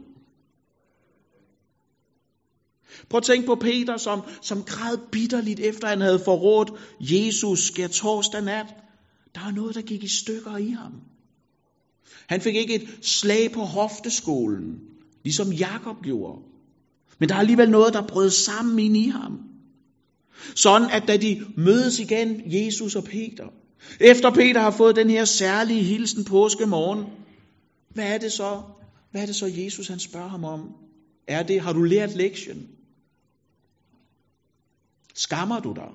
Prøv 3.10 3.18
at 3.18 3.24
tænke 3.24 3.46
på 3.46 3.56
Peter, 3.56 3.98
som, 3.98 4.22
som 4.42 4.64
græd 4.64 4.98
bitterligt 5.12 5.60
efter 5.60 5.88
han 5.88 6.02
havde 6.02 6.22
forrådt 6.26 6.72
Jesus 7.00 7.60
skær 7.60 7.88
torsdag 7.88 8.42
nat. 8.42 8.66
Der 9.36 9.44
var 9.44 9.52
noget, 9.52 9.76
der 9.76 9.82
gik 9.82 10.04
i 10.04 10.08
stykker 10.08 10.58
i 10.58 10.70
ham. 10.70 10.94
Han 12.28 12.42
fik 12.42 12.56
ikke 12.56 12.76
et 12.76 13.00
slag 13.02 13.52
på 13.52 13.62
hofteskolen, 13.62 14.80
ligesom 15.26 15.52
Jakob 15.52 16.02
gjorde. 16.04 16.42
Men 17.20 17.30
der 17.30 17.36
er 17.36 17.40
alligevel 17.40 17.70
noget, 17.70 17.94
der 17.94 18.08
brød 18.08 18.30
sammen 18.30 18.80
ind 18.80 18.98
i 18.98 19.08
ham. 19.08 19.40
Sådan 20.56 20.90
at 20.92 21.08
da 21.08 21.18
de 21.18 21.46
mødes 21.58 22.00
igen, 22.00 22.42
Jesus 22.46 22.96
og 22.96 23.04
Peter, 23.04 23.48
efter 24.00 24.32
Peter 24.32 24.62
har 24.62 24.72
fået 24.72 24.96
den 24.96 25.10
her 25.10 25.26
særlige 25.26 25.84
hilsen 25.84 26.26
påske 26.26 26.66
morgen, 26.66 27.06
hvad 27.90 28.14
er 28.14 28.18
det 28.18 28.32
så? 28.32 28.62
Hvad 29.12 29.22
er 29.22 29.26
det 29.26 29.36
så, 29.36 29.46
Jesus 29.46 29.88
han 29.88 30.00
spørger 30.00 30.28
ham 30.28 30.44
om? 30.44 30.76
Er 31.28 31.44
det, 31.44 31.62
har 31.62 31.74
du 31.74 31.84
lært 31.84 32.16
lektien? 32.16 32.70
Skammer 35.16 35.60
du 35.60 35.74
dig? 35.74 35.90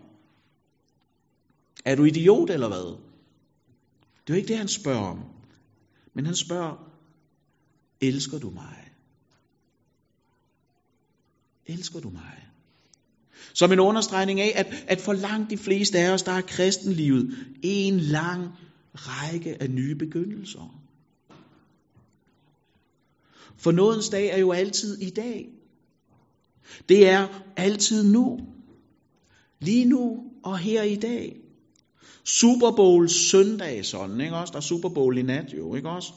Er 1.84 1.94
du 1.96 2.04
idiot 2.04 2.50
eller 2.50 2.68
hvad? 2.68 2.96
Det 4.26 4.32
er 4.32 4.34
jo 4.34 4.34
ikke 4.34 4.48
det, 4.48 4.58
han 4.58 4.68
spørger 4.68 5.06
om. 5.06 5.20
Men 6.14 6.26
han 6.26 6.34
spørger, 6.36 6.90
elsker 8.00 8.38
du 8.38 8.50
mig? 8.50 8.89
Elsker 11.70 12.00
du 12.00 12.10
mig? 12.10 12.46
Som 13.54 13.72
en 13.72 13.80
understregning 13.80 14.40
af, 14.40 14.52
at, 14.56 14.84
at 14.86 15.00
for 15.00 15.12
langt 15.12 15.50
de 15.50 15.58
fleste 15.58 15.98
af 15.98 16.10
os, 16.12 16.22
der 16.22 16.32
er 16.32 16.40
kristenlivet 16.40 17.36
en 17.62 18.00
lang 18.00 18.48
række 18.94 19.62
af 19.62 19.70
nye 19.70 19.94
begyndelser. 19.94 20.80
For 23.56 23.72
nådens 23.72 24.08
dag 24.08 24.26
er 24.26 24.38
jo 24.38 24.52
altid 24.52 24.98
i 24.98 25.10
dag. 25.10 25.48
Det 26.88 27.08
er 27.08 27.28
altid 27.56 28.12
nu. 28.12 28.40
Lige 29.60 29.84
nu 29.84 30.24
og 30.42 30.58
her 30.58 30.82
i 30.82 30.96
dag. 30.96 31.36
Super 32.24 32.70
Bowl 32.70 33.08
søndag 33.08 33.84
sådan, 33.84 34.20
ikke 34.20 34.36
også? 34.36 34.50
Der 34.50 34.56
er 34.56 34.62
Super 34.62 34.88
Bowl 34.88 35.18
i 35.18 35.22
nat 35.22 35.54
jo, 35.58 35.74
ikke 35.74 35.88
også? 35.88 36.12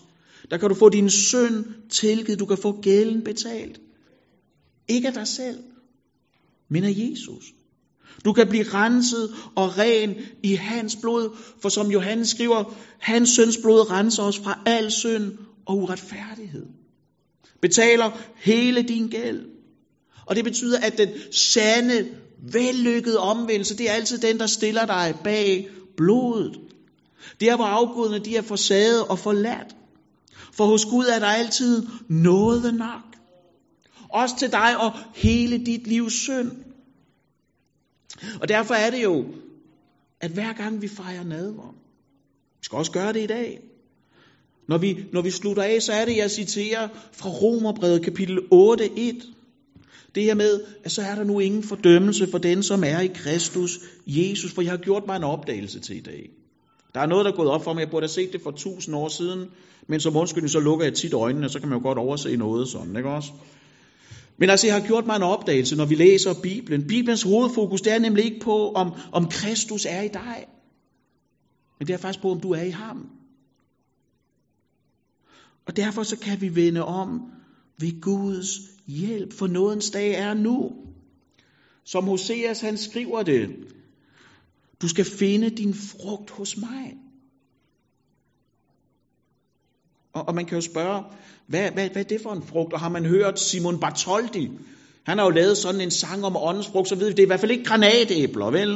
Der 0.52 0.58
kan 0.58 0.70
du 0.70 0.76
få 0.76 0.90
din 0.90 1.10
søn 1.10 1.76
tilgivet, 1.90 2.40
du 2.40 2.46
kan 2.46 2.58
få 2.58 2.82
gælden 2.82 3.24
betalt. 3.24 3.82
Ikke 4.88 5.08
af 5.08 5.14
dig 5.14 5.28
selv, 5.28 5.58
men 6.70 6.84
af 6.84 6.94
Jesus. 6.98 7.44
Du 8.26 8.34
kan 8.34 8.48
blive 8.48 8.64
renset 8.64 9.34
og 9.56 9.78
ren 9.78 10.16
i 10.44 10.54
hans 10.54 10.96
blod, 10.96 11.38
for 11.62 11.70
som 11.70 11.92
Johannes 11.92 12.30
skriver, 12.30 12.74
hans 13.00 13.30
søns 13.30 13.58
blod 13.58 13.92
renser 13.92 14.24
os 14.24 14.40
fra 14.40 14.60
al 14.66 14.92
synd 14.92 15.32
og 15.66 15.78
uretfærdighed. 15.78 16.66
Betaler 17.62 18.12
hele 18.36 18.82
din 18.82 19.08
gæld. 19.08 19.46
Og 20.26 20.36
det 20.36 20.44
betyder, 20.44 20.80
at 20.80 20.98
den 20.98 21.10
sande, 21.32 22.10
vellykkede 22.52 23.20
omvendelse, 23.20 23.78
det 23.78 23.90
er 23.90 23.94
altid 23.94 24.18
den, 24.18 24.40
der 24.40 24.48
stiller 24.48 24.86
dig 24.86 25.16
bag 25.24 25.70
blodet. 25.98 26.60
Det 27.40 27.50
er, 27.50 27.56
hvor 27.56 27.66
afgudene 27.66 28.26
de 28.26 28.36
er 28.36 28.42
forsaget 28.42 29.08
og 29.08 29.20
forladt. 29.20 29.76
For 30.54 30.66
hos 30.66 30.86
Gud 30.86 31.06
er 31.06 31.20
der 31.20 31.28
altid 31.28 31.88
noget 32.10 32.74
nok. 32.74 33.13
Også 34.14 34.36
til 34.40 34.52
dig 34.52 34.78
og 34.80 34.92
hele 35.16 35.66
dit 35.66 35.88
livs 35.88 36.14
synd. 36.14 36.52
Og 38.42 38.50
derfor 38.50 38.74
er 38.74 38.90
det 38.90 39.04
jo, 39.04 39.26
at 40.22 40.32
hver 40.32 40.54
gang 40.54 40.82
vi 40.82 40.88
fejrer 40.88 41.24
nadver, 41.24 41.76
vi 42.60 42.66
skal 42.66 42.78
også 42.78 42.92
gøre 42.92 43.14
det 43.14 43.24
i 43.24 43.28
dag. 43.28 43.62
Når 44.68 44.78
vi, 44.78 45.06
når 45.14 45.22
vi 45.22 45.32
slutter 45.32 45.64
af, 45.64 45.82
så 45.82 45.94
er 45.94 46.06
det, 46.06 46.18
jeg 46.18 46.32
citerer 46.32 46.88
fra 47.12 47.30
Romerbrevet 47.30 48.04
kapitel 48.04 48.40
8, 48.52 48.90
1. 48.98 49.16
Det 50.16 50.24
her 50.24 50.34
med, 50.34 50.62
at 50.84 50.92
så 50.92 51.02
er 51.02 51.16
der 51.16 51.24
nu 51.24 51.40
ingen 51.40 51.64
fordømmelse 51.64 52.32
for 52.32 52.38
den, 52.38 52.64
som 52.64 52.84
er 52.84 53.00
i 53.00 53.08
Kristus 53.08 53.80
Jesus, 54.08 54.52
for 54.52 54.62
jeg 54.62 54.72
har 54.72 54.78
gjort 54.78 55.04
mig 55.08 55.16
en 55.16 55.24
opdagelse 55.24 55.80
til 55.80 55.98
i 55.98 56.02
dag. 56.02 56.30
Der 56.94 57.00
er 57.00 57.06
noget, 57.06 57.26
der 57.26 57.32
er 57.32 57.36
gået 57.36 57.50
op 57.50 57.64
for 57.64 57.74
mig. 57.74 57.82
Jeg 57.82 57.90
burde 57.90 58.04
have 58.04 58.10
set 58.10 58.34
det 58.34 58.42
for 58.42 58.52
tusind 58.52 58.96
år 58.96 59.08
siden, 59.08 59.50
men 59.88 60.00
som 60.00 60.16
undskyldning, 60.16 60.52
så 60.52 60.60
lukker 60.60 60.86
jeg 60.86 60.94
tit 60.94 61.14
øjnene, 61.14 61.50
så 61.50 61.60
kan 61.60 61.70
man 61.70 61.78
jo 61.78 61.84
godt 61.84 61.98
overse 61.98 62.38
noget 62.38 62.68
sådan, 62.68 62.96
ikke 62.96 63.10
også? 63.10 63.32
Men 64.44 64.50
altså, 64.50 64.68
jeg 64.68 64.76
har 64.76 64.88
gjort 64.88 65.06
mig 65.06 65.16
en 65.16 65.24
opdagelse, 65.24 65.76
når 65.76 65.86
vi 65.86 65.96
læser 65.96 66.42
Bibelen. 66.42 66.88
Bibelens 66.88 67.24
hovedfokus, 67.24 67.82
det 67.82 67.94
er 67.94 68.00
nemlig 68.00 68.26
ikke 68.26 68.40
på, 68.40 68.72
om, 68.72 68.92
om 69.12 69.28
Kristus 69.30 69.86
er 69.86 70.02
i 70.02 70.08
dig. 70.08 70.46
Men 71.80 71.88
det 71.88 71.94
er 71.94 71.98
faktisk 71.98 72.22
på, 72.22 72.32
om 72.32 72.40
du 72.40 72.52
er 72.52 72.62
i 72.62 72.70
ham. 72.70 73.10
Og 75.66 75.76
derfor 75.76 76.04
så 76.04 76.18
kan 76.20 76.42
vi 76.42 76.56
vende 76.56 76.86
om 76.86 77.32
ved 77.80 78.02
Guds 78.02 78.60
hjælp, 78.88 79.34
for 79.34 79.48
nådens 79.48 79.90
dag 79.90 80.14
er 80.14 80.34
nu. 80.34 80.72
Som 81.84 82.06
Hoseas 82.06 82.62
han 82.62 82.78
skriver 82.78 83.24
det, 83.24 83.50
du 84.82 84.88
skal 84.88 85.06
finde 85.06 85.50
din 85.50 85.74
frugt 85.74 86.30
hos 86.30 86.58
mig. 86.58 86.98
Og, 90.14 90.28
og 90.28 90.36
man 90.36 90.46
kan 90.46 90.56
jo 90.56 90.62
spørge, 90.62 91.04
hvad, 91.48 91.72
hvad, 91.72 91.90
hvad 91.90 92.04
er 92.04 92.08
det 92.08 92.22
for 92.22 92.32
en 92.32 92.44
frugt? 92.44 92.74
Og 92.74 92.80
har 92.80 92.90
man 92.90 93.06
hørt 93.06 93.40
Simon 93.40 93.80
Bartoldi? 93.80 94.50
Han 95.04 95.18
har 95.18 95.26
jo 95.26 95.32
lavet 95.32 95.58
sådan 95.58 95.82
en 95.82 95.92
sang 95.92 96.26
om 96.26 96.38
åndens 96.38 96.68
frugt, 96.68 96.90
så 96.90 96.96
ved 96.96 97.08
vi, 97.08 97.12
det 97.12 97.20
er 97.20 97.24
i 97.24 97.28
hvert 97.28 97.40
fald 97.40 97.52
ikke 97.52 97.64
granatæbler, 97.64 98.52
vel? 98.52 98.70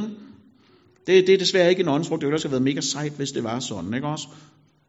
Det, 1.07 1.27
det 1.27 1.29
er 1.29 1.37
desværre 1.37 1.69
ikke 1.69 1.81
en 1.81 1.87
åndens 1.87 2.07
frugt. 2.07 2.21
Det 2.21 2.27
ville 2.27 2.35
også 2.35 2.47
have 2.47 2.51
været 2.51 2.63
mega 2.63 2.81
sejt, 2.81 3.11
hvis 3.11 3.31
det 3.31 3.43
var 3.43 3.59
sådan, 3.59 3.93
ikke 3.93 4.07
også? 4.07 4.27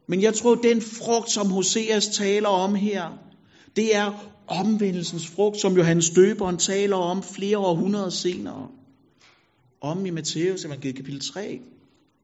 Men 0.07 0.21
jeg 0.21 0.33
tror, 0.33 0.55
den 0.55 0.81
frugt, 0.81 1.31
som 1.31 1.51
Hoseas 1.51 2.07
taler 2.07 2.49
om 2.49 2.75
her, 2.75 3.09
det 3.75 3.95
er 3.95 4.29
omvendelsens 4.47 5.27
frugt, 5.27 5.59
som 5.59 5.77
Johannes 5.77 6.09
Døberen 6.09 6.57
taler 6.57 6.95
om 6.95 7.23
flere 7.23 7.57
århundreder 7.57 8.09
senere. 8.09 8.67
Om 9.81 10.05
i 10.05 10.09
Matteus 10.09 10.65
evangeliet 10.65 10.95
kapitel 10.95 11.21
3. 11.33 11.59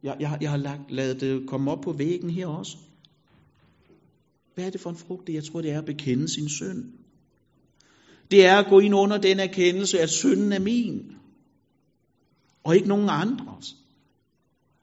Jeg, 0.03 0.15
jeg, 0.19 0.37
jeg 0.41 0.49
har 0.49 0.57
lagt, 0.57 0.91
lavet 0.91 1.21
det 1.21 1.47
komme 1.47 1.71
op 1.71 1.81
på 1.81 1.91
væggen 1.91 2.29
her 2.29 2.47
også. 2.47 2.77
Hvad 4.55 4.65
er 4.65 4.69
det 4.69 4.81
for 4.81 4.89
en 4.89 4.95
frugt? 4.95 5.29
Jeg 5.29 5.43
tror, 5.43 5.61
det 5.61 5.71
er 5.71 5.77
at 5.77 5.85
bekende 5.85 6.29
sin 6.29 6.49
synd. 6.49 6.83
Det 8.31 8.45
er 8.45 8.57
at 8.57 8.67
gå 8.69 8.79
ind 8.79 8.95
under 8.95 9.17
den 9.17 9.39
erkendelse, 9.39 9.99
at 9.99 10.09
synden 10.09 10.51
er 10.51 10.59
min, 10.59 11.11
og 12.63 12.75
ikke 12.75 12.87
nogen 12.87 13.09
andres. 13.09 13.75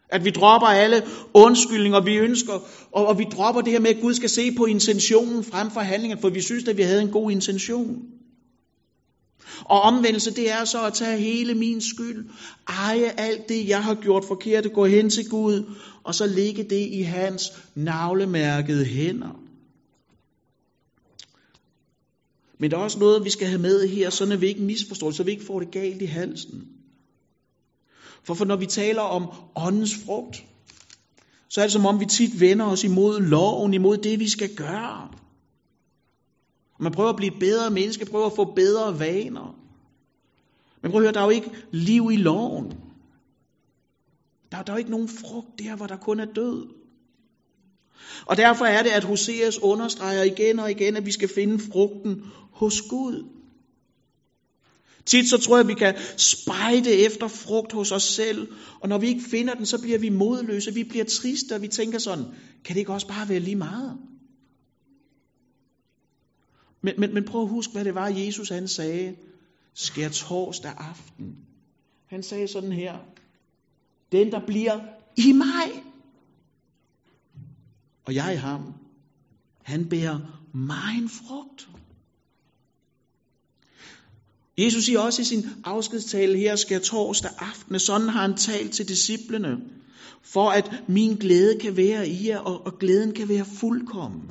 At 0.09 0.25
vi 0.25 0.31
dropper 0.31 0.67
alle 0.67 1.03
undskyldninger, 1.35 2.01
vi 2.01 2.17
ønsker, 2.17 2.53
og, 2.93 3.07
og 3.07 3.19
vi 3.19 3.25
dropper 3.25 3.61
det 3.61 3.73
her 3.73 3.81
med, 3.81 3.91
at 3.91 4.01
Gud 4.01 4.15
skal 4.15 4.29
se 4.29 4.55
på 4.57 4.65
intentionen 4.65 5.45
frem 5.45 5.71
for 5.71 5.81
handlingen, 5.81 6.19
for 6.19 6.29
vi 6.29 6.41
synes, 6.41 6.69
at 6.69 6.77
vi 6.77 6.83
havde 6.83 7.03
en 7.03 7.11
god 7.11 7.31
intention. 7.31 8.03
Og 9.65 9.81
omvendelse, 9.81 10.35
det 10.35 10.51
er 10.51 10.65
så 10.65 10.87
at 10.87 10.95
tage 10.95 11.19
hele 11.19 11.55
min 11.55 11.81
skyld, 11.81 12.31
eje 12.69 13.13
alt 13.17 13.49
det, 13.49 13.69
jeg 13.69 13.85
har 13.85 13.95
gjort 13.95 14.25
forkert, 14.25 14.73
gå 14.73 14.85
hen 14.87 15.11
til 15.11 15.29
Gud, 15.29 15.75
og 16.05 16.15
så 16.15 16.27
lægge 16.27 16.63
det 16.63 16.89
i 16.91 17.03
hans 17.03 17.53
navlemærkede 17.75 18.85
hænder. 18.85 19.42
Men 22.63 22.71
der 22.71 22.77
er 22.77 22.83
også 22.83 22.99
noget, 22.99 23.25
vi 23.25 23.31
skal 23.31 23.49
have 23.49 23.61
med 23.61 23.89
her, 23.89 24.11
så 24.11 24.37
vi 24.37 24.47
ikke 24.47 24.63
misforstår 24.63 25.07
det, 25.07 25.17
så 25.17 25.23
vi 25.23 25.31
ikke 25.31 25.45
får 25.45 25.61
det 25.61 25.71
galt 25.71 26.03
i 26.03 26.05
halsen. 26.05 26.69
For, 28.25 28.35
for 28.35 28.45
når 28.45 28.57
vi 28.57 28.67
taler 28.67 29.01
om 29.01 29.27
åndens 29.57 29.95
frugt, 30.07 30.45
så 31.49 31.61
er 31.61 31.65
det 31.65 31.73
som 31.73 31.87
om, 31.87 32.01
vi 32.01 32.07
tit 32.07 32.41
vender 32.41 32.67
os 32.67 32.85
imod 32.85 33.21
loven, 33.21 33.75
imod 33.75 33.97
det, 33.97 34.21
vi 34.21 34.29
skal 34.29 34.55
gøre. 34.55 35.11
Man 36.81 36.93
prøver 36.93 37.11
at 37.11 37.17
blive 37.17 37.33
et 37.33 37.39
bedre 37.41 37.71
menneske, 37.71 38.07
prøver 38.07 38.27
at 38.27 38.37
få 38.37 38.45
bedre 38.45 38.99
vaner. 38.99 39.59
Men 40.83 40.91
prøv 40.91 41.01
at 41.01 41.05
høre, 41.05 41.13
der 41.13 41.21
er 41.21 41.25
jo 41.25 41.31
ikke 41.31 41.51
liv 41.71 42.11
i 42.13 42.17
loven. 42.17 42.73
Der, 44.53 44.63
der 44.63 44.73
er 44.73 44.77
jo 44.77 44.79
ikke 44.79 44.91
nogen 44.91 45.09
frugt 45.09 45.59
der, 45.59 45.77
hvor 45.77 45.87
der 45.87 45.97
kun 45.97 46.21
er 46.21 46.33
død. 46.35 46.82
Og 48.27 48.37
derfor 48.37 48.65
er 48.65 48.83
det, 48.83 48.91
at 48.91 49.05
Hoseas 49.05 49.59
understreger 49.59 50.23
igen 50.23 50.59
og 50.59 50.71
igen, 50.71 50.97
at 50.97 51.07
vi 51.07 51.13
skal 51.13 51.29
finde 51.35 51.59
frugten 51.59 52.23
hos 52.53 52.83
Gud. 52.83 53.25
Tit 55.07 55.29
så 55.29 55.39
tror 55.39 55.57
jeg, 55.57 55.65
at 55.65 55.69
vi 55.69 55.75
kan 55.75 55.95
spejde 56.17 56.93
efter 56.93 57.29
frugt 57.29 57.73
hos 57.73 57.93
os 57.93 58.03
selv, 58.03 58.49
og 58.81 58.89
når 58.89 58.99
vi 58.99 59.09
ikke 59.09 59.25
finder 59.31 59.55
den, 59.55 59.67
så 59.67 59.81
bliver 59.81 59.99
vi 59.99 60.09
modløse, 60.09 60.75
vi 60.75 60.85
bliver 60.85 61.05
triste, 61.05 61.55
og 61.55 61.63
vi 61.63 61.69
tænker 61.69 61.99
sådan, 61.99 62.25
kan 62.65 62.75
det 62.75 62.81
ikke 62.81 62.93
også 62.93 63.09
bare 63.09 63.29
være 63.29 63.41
lige 63.41 63.57
meget? 63.57 63.99
Men, 66.83 66.95
men, 66.99 67.15
men 67.15 67.25
prøv 67.25 67.43
at 67.43 67.49
huske, 67.49 67.73
hvad 67.73 67.85
det 67.85 67.95
var, 67.95 68.09
Jesus 68.09 68.49
han 68.49 68.69
sagde, 68.69 69.17
skær 69.75 70.09
torsdag 70.09 70.73
aften. 70.79 71.37
Han 72.07 72.23
sagde 72.23 72.49
sådan 72.49 72.73
her, 72.73 72.99
den 74.13 74.33
der 74.33 74.41
bliver 74.47 74.81
i 75.17 75.33
mig, 75.33 75.85
og 78.05 78.15
jeg 78.15 78.35
i 78.35 78.37
ham, 78.37 78.75
han 79.63 79.89
bærer 79.89 80.19
meget 80.55 81.11
frugt. 81.11 81.69
Jesus 84.59 84.85
siger 84.85 85.01
også 85.01 85.23
i 85.23 85.25
sin 85.25 85.45
afskedstale 85.65 86.39
her, 86.39 86.57
skal 86.57 86.83
torsdag 86.83 87.31
aften, 87.39 87.79
sådan 87.79 88.09
har 88.09 88.23
han 88.23 88.37
talt 88.37 88.73
til 88.73 88.89
disciplene, 88.89 89.61
for 90.23 90.51
at 90.51 90.83
min 90.89 91.17
glæde 91.17 91.59
kan 91.59 91.77
være 91.77 92.09
i 92.09 92.29
jer, 92.29 92.39
og, 92.39 92.67
og 92.67 92.79
glæden 92.79 93.13
kan 93.15 93.29
være 93.29 93.45
fuldkommen. 93.45 94.31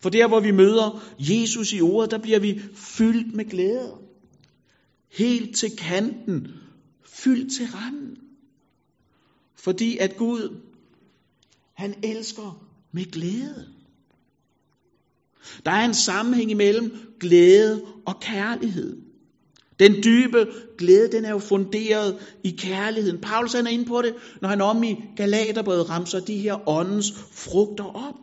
For 0.00 0.10
der, 0.10 0.28
hvor 0.28 0.40
vi 0.40 0.50
møder 0.50 1.02
Jesus 1.18 1.72
i 1.72 1.80
ordet, 1.80 2.10
der 2.10 2.18
bliver 2.18 2.38
vi 2.38 2.60
fyldt 2.74 3.34
med 3.34 3.44
glæde. 3.44 3.92
Helt 5.10 5.56
til 5.56 5.76
kanten, 5.76 6.48
fyldt 7.04 7.52
til 7.52 7.66
randen. 7.66 8.16
Fordi 9.54 9.98
at 9.98 10.16
Gud, 10.16 10.60
han 11.74 11.94
elsker 12.04 12.66
med 12.92 13.04
glæde. 13.04 13.68
Der 15.64 15.70
er 15.70 15.84
en 15.84 15.94
sammenhæng 15.94 16.50
imellem 16.50 17.16
glæde 17.20 17.84
og 18.06 18.20
kærlighed. 18.20 18.96
Den 19.78 19.92
dybe 20.04 20.46
glæde, 20.78 21.12
den 21.12 21.24
er 21.24 21.30
jo 21.30 21.38
funderet 21.38 22.36
i 22.44 22.50
kærligheden. 22.50 23.20
Paulus 23.20 23.52
han 23.52 23.66
er 23.66 23.70
inde 23.70 23.84
på 23.84 24.02
det, 24.02 24.14
når 24.40 24.48
han 24.48 24.60
om 24.60 24.82
i 24.82 25.04
Galaterbrevet 25.16 25.90
ramser 25.90 26.20
de 26.20 26.38
her 26.38 26.68
åndens 26.68 27.12
frugter 27.12 27.84
op. 27.84 28.14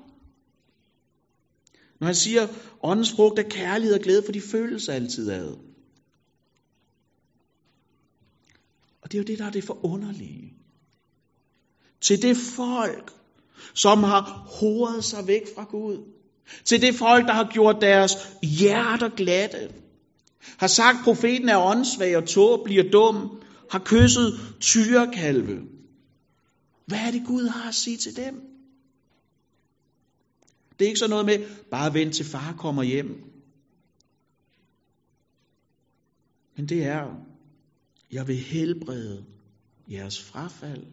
Når 1.99 2.05
han 2.05 2.15
siger, 2.15 2.47
åndens 2.83 3.11
frugt 3.11 3.39
er 3.39 3.49
kærlighed 3.49 3.95
og 3.95 4.01
glæde, 4.01 4.23
for 4.25 4.31
de 4.31 4.41
føles 4.41 4.89
altid 4.89 5.29
ad. 5.29 5.57
Og 9.01 9.11
det 9.11 9.13
er 9.13 9.21
jo 9.21 9.27
det, 9.27 9.39
der 9.39 9.45
er 9.45 9.51
det 9.51 9.63
forunderlige. 9.63 10.53
Til 12.01 12.21
det 12.21 12.37
folk, 12.37 13.20
som 13.73 14.03
har 14.03 14.45
horet 14.59 15.03
sig 15.03 15.27
væk 15.27 15.41
fra 15.55 15.63
Gud. 15.63 15.97
Til 16.65 16.81
det 16.81 16.95
folk, 16.95 17.27
der 17.27 17.33
har 17.33 17.49
gjort 17.53 17.81
deres 17.81 18.13
hjerter 18.43 19.09
glatte. 19.09 19.73
Har 20.57 20.67
sagt, 20.67 20.97
profeten 21.03 21.49
er 21.49 21.57
åndssvag 21.57 22.17
og 22.17 22.27
tog 22.27 22.61
bliver 22.65 22.91
dum. 22.91 23.41
Har 23.71 23.81
kysset 23.85 24.39
tyrekalve. 24.59 25.61
Hvad 26.85 26.99
er 26.99 27.11
det 27.11 27.23
Gud 27.27 27.47
har 27.47 27.69
at 27.69 27.75
sige 27.75 27.97
til 27.97 28.15
dem? 28.15 28.41
Det 30.79 30.85
er 30.85 30.89
ikke 30.89 30.99
sådan 30.99 31.09
noget 31.09 31.25
med, 31.25 31.39
bare 31.71 31.93
vent 31.93 32.15
til 32.15 32.25
far 32.25 32.55
kommer 32.57 32.83
hjem. 32.83 33.23
Men 36.55 36.69
det 36.69 36.83
er, 36.83 37.15
jeg 38.11 38.27
vil 38.27 38.37
helbrede 38.37 39.25
jeres 39.91 40.21
frafald, 40.21 40.83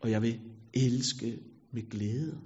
og 0.00 0.10
jeg 0.10 0.22
vil 0.22 0.40
elske 0.74 1.38
med 1.72 1.90
glæde. 1.90 2.38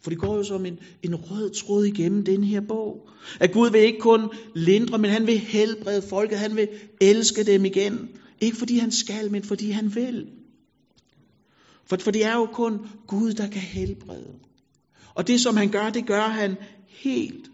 For 0.00 0.10
det 0.10 0.18
går 0.18 0.36
jo 0.36 0.42
som 0.42 0.66
en, 0.66 0.78
en 1.02 1.14
rød 1.14 1.50
tråd 1.50 1.84
igennem 1.84 2.24
den 2.24 2.44
her 2.44 2.60
bog. 2.60 3.08
At 3.40 3.52
Gud 3.52 3.70
vil 3.70 3.80
ikke 3.80 4.00
kun 4.00 4.30
lindre, 4.54 4.98
men 4.98 5.10
han 5.10 5.26
vil 5.26 5.38
helbrede 5.38 6.02
folket. 6.02 6.38
Han 6.38 6.56
vil 6.56 6.68
elske 7.00 7.44
dem 7.44 7.64
igen. 7.64 8.08
Ikke 8.40 8.56
fordi 8.56 8.78
han 8.78 8.92
skal, 8.92 9.30
men 9.30 9.42
fordi 9.42 9.70
han 9.70 9.94
vil. 9.94 10.26
For, 11.86 11.96
for 11.96 12.10
det 12.10 12.24
er 12.24 12.34
jo 12.34 12.46
kun 12.46 12.78
Gud, 13.06 13.32
der 13.32 13.48
kan 13.48 13.60
helbrede. 13.60 14.34
Og 15.14 15.26
det, 15.26 15.40
som 15.40 15.56
han 15.56 15.70
gør, 15.70 15.90
det 15.90 16.06
gør 16.06 16.28
han 16.28 16.56
helt. 16.88 17.50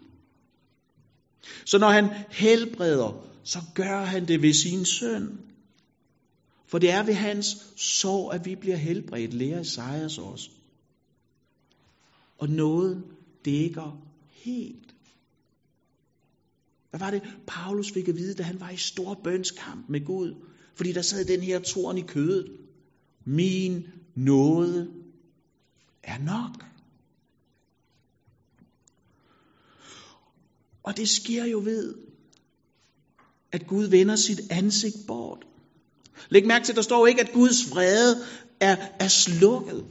Så 1.65 1.77
når 1.77 1.89
han 1.89 2.09
helbreder, 2.29 3.25
så 3.43 3.59
gør 3.75 4.05
han 4.05 4.27
det 4.27 4.41
ved 4.41 4.53
sin 4.53 4.85
søn. 4.85 5.39
For 6.73 6.79
det 6.79 6.91
er 6.91 7.03
ved 7.03 7.13
hans 7.13 7.47
sorg, 7.75 8.33
at 8.33 8.45
vi 8.45 8.55
bliver 8.55 8.75
helbredt, 8.75 9.33
lærer 9.33 9.59
Esajas 9.59 10.17
os. 10.17 10.51
Og 12.37 12.49
nåden 12.49 13.03
dækker 13.45 14.01
helt. 14.29 14.95
Hvad 16.89 16.99
var 16.99 17.11
det, 17.11 17.21
Paulus 17.47 17.91
fik 17.91 18.07
at 18.07 18.15
vide, 18.15 18.33
da 18.33 18.43
han 18.43 18.59
var 18.59 18.69
i 18.69 18.77
stor 18.77 19.13
bønskamp 19.23 19.89
med 19.89 20.05
Gud? 20.05 20.35
Fordi 20.75 20.91
der 20.91 21.01
sad 21.01 21.25
den 21.25 21.41
her 21.41 21.59
torn 21.59 21.97
i 21.97 22.01
kødet. 22.01 22.57
Min 23.25 23.87
nåde 24.15 24.91
er 26.03 26.17
nok. 26.17 26.65
Og 30.83 30.97
det 30.97 31.09
sker 31.09 31.45
jo 31.45 31.59
ved, 31.59 31.95
at 33.51 33.67
Gud 33.67 33.85
vender 33.85 34.15
sit 34.15 34.51
ansigt 34.51 34.97
bort. 35.07 35.45
Læg 36.29 36.47
mærke 36.47 36.65
til, 36.65 36.71
at 36.71 36.75
der 36.75 36.81
står 36.81 37.07
ikke, 37.07 37.21
at 37.21 37.31
Guds 37.33 37.71
vrede 37.71 38.17
er, 38.59 38.75
er 38.99 39.07
slukket. 39.07 39.83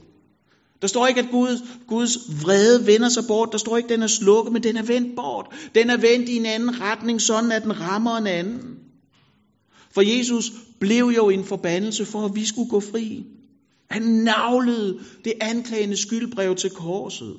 Der 0.83 0.89
står 0.89 1.07
ikke, 1.07 1.21
at 1.21 1.31
Gud, 1.31 1.67
Guds 1.87 2.19
vrede 2.43 2.87
vender 2.87 3.09
sig 3.09 3.25
bort. 3.29 3.49
Der 3.53 3.59
står 3.59 3.77
ikke, 3.77 3.87
at 3.87 3.91
den 3.91 4.03
er 4.03 4.07
slukket, 4.07 4.53
men 4.53 4.63
den 4.63 4.77
er 4.77 4.83
vendt 4.83 5.17
bort. 5.17 5.47
Den 5.75 5.91
er 5.91 5.97
vendt 5.97 6.29
i 6.29 6.37
en 6.37 6.47
anden 6.47 6.81
retning, 6.81 7.21
sådan 7.21 7.53
at 7.53 7.63
den 7.63 7.81
rammer 7.81 8.17
en 8.17 8.27
anden. 8.27 8.79
For 9.95 10.01
Jesus 10.01 10.53
blev 10.81 11.05
jo 11.05 11.29
en 11.29 11.45
forbandelse 11.45 12.05
for, 12.05 12.25
at 12.25 12.35
vi 12.35 12.45
skulle 12.45 12.71
gå 12.71 12.81
fri. 12.81 13.25
Han 13.91 14.03
navlede 14.03 14.99
det 15.25 15.33
anklagende 15.41 15.97
skyldbrev 15.97 16.55
til 16.57 16.71
korset. 16.71 17.37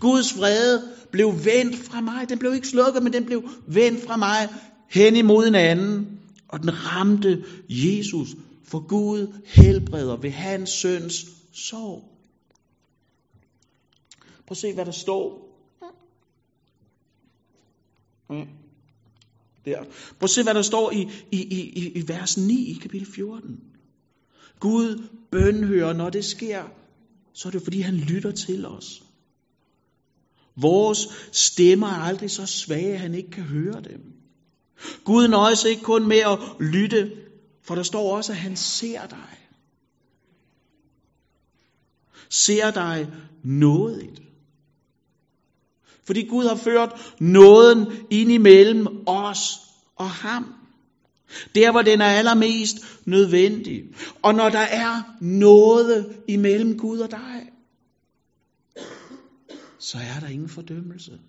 Guds 0.00 0.38
vrede 0.38 0.82
blev 1.10 1.44
vendt 1.44 1.76
fra 1.76 2.00
mig. 2.00 2.28
Den 2.28 2.38
blev 2.38 2.54
ikke 2.54 2.68
slukket, 2.68 3.02
men 3.02 3.12
den 3.12 3.24
blev 3.24 3.48
vendt 3.66 4.04
fra 4.06 4.16
mig 4.16 4.48
hen 4.90 5.16
imod 5.16 5.46
en 5.46 5.54
anden. 5.54 6.06
Og 6.54 6.60
den 6.60 6.86
ramte 6.86 7.44
Jesus, 7.68 8.28
for 8.64 8.86
Gud 8.86 9.40
helbreder 9.44 10.16
ved 10.16 10.30
hans 10.30 10.70
søns 10.70 11.26
sorg. 11.52 12.18
Prøv 14.20 14.50
at 14.50 14.56
se, 14.56 14.74
hvad 14.74 14.84
der 14.84 14.92
står. 14.92 15.24
Mm. 18.30 18.48
Der. 19.64 19.84
Prøv 19.84 20.22
at 20.22 20.30
se, 20.30 20.42
hvad 20.42 20.54
der 20.54 20.62
står 20.62 20.90
i, 20.90 21.08
i, 21.32 21.42
i, 21.42 21.88
i 21.88 22.08
vers 22.08 22.38
9 22.38 22.70
i 22.70 22.74
kapitel 22.82 23.06
14. 23.06 23.60
Gud 24.60 25.08
bønhører, 25.30 25.92
når 25.92 26.10
det 26.10 26.24
sker, 26.24 26.64
så 27.32 27.48
er 27.48 27.52
det 27.52 27.62
fordi, 27.62 27.80
han 27.80 27.96
lytter 27.96 28.30
til 28.30 28.66
os. 28.66 29.02
Vores 30.56 31.08
stemmer 31.32 31.86
er 31.86 32.00
aldrig 32.00 32.30
så 32.30 32.46
svage, 32.46 32.92
at 32.92 33.00
han 33.00 33.14
ikke 33.14 33.30
kan 33.30 33.44
høre 33.44 33.80
dem. 33.80 34.23
Gud 35.04 35.28
nøjes 35.28 35.64
ikke 35.64 35.82
kun 35.82 36.08
med 36.08 36.18
at 36.18 36.38
lytte, 36.60 37.12
for 37.62 37.74
der 37.74 37.82
står 37.82 38.16
også, 38.16 38.32
at 38.32 38.38
han 38.38 38.56
ser 38.56 39.06
dig. 39.06 39.38
Ser 42.28 42.70
dig 42.70 43.12
nådigt. 43.44 44.22
Fordi 46.04 46.26
Gud 46.26 46.44
har 46.44 46.56
ført 46.56 47.14
nåden 47.20 48.06
ind 48.10 48.30
imellem 48.30 48.86
os 49.06 49.60
og 49.96 50.10
ham. 50.10 50.54
Der, 51.54 51.70
hvor 51.70 51.82
den 51.82 52.00
er 52.00 52.06
allermest 52.06 52.76
nødvendig. 53.06 53.84
Og 54.22 54.34
når 54.34 54.48
der 54.48 54.58
er 54.58 55.02
noget 55.20 56.16
imellem 56.28 56.78
Gud 56.78 56.98
og 56.98 57.10
dig, 57.10 57.50
så 59.78 59.98
er 59.98 60.20
der 60.20 60.28
ingen 60.28 60.48
fordømmelse. 60.48 61.20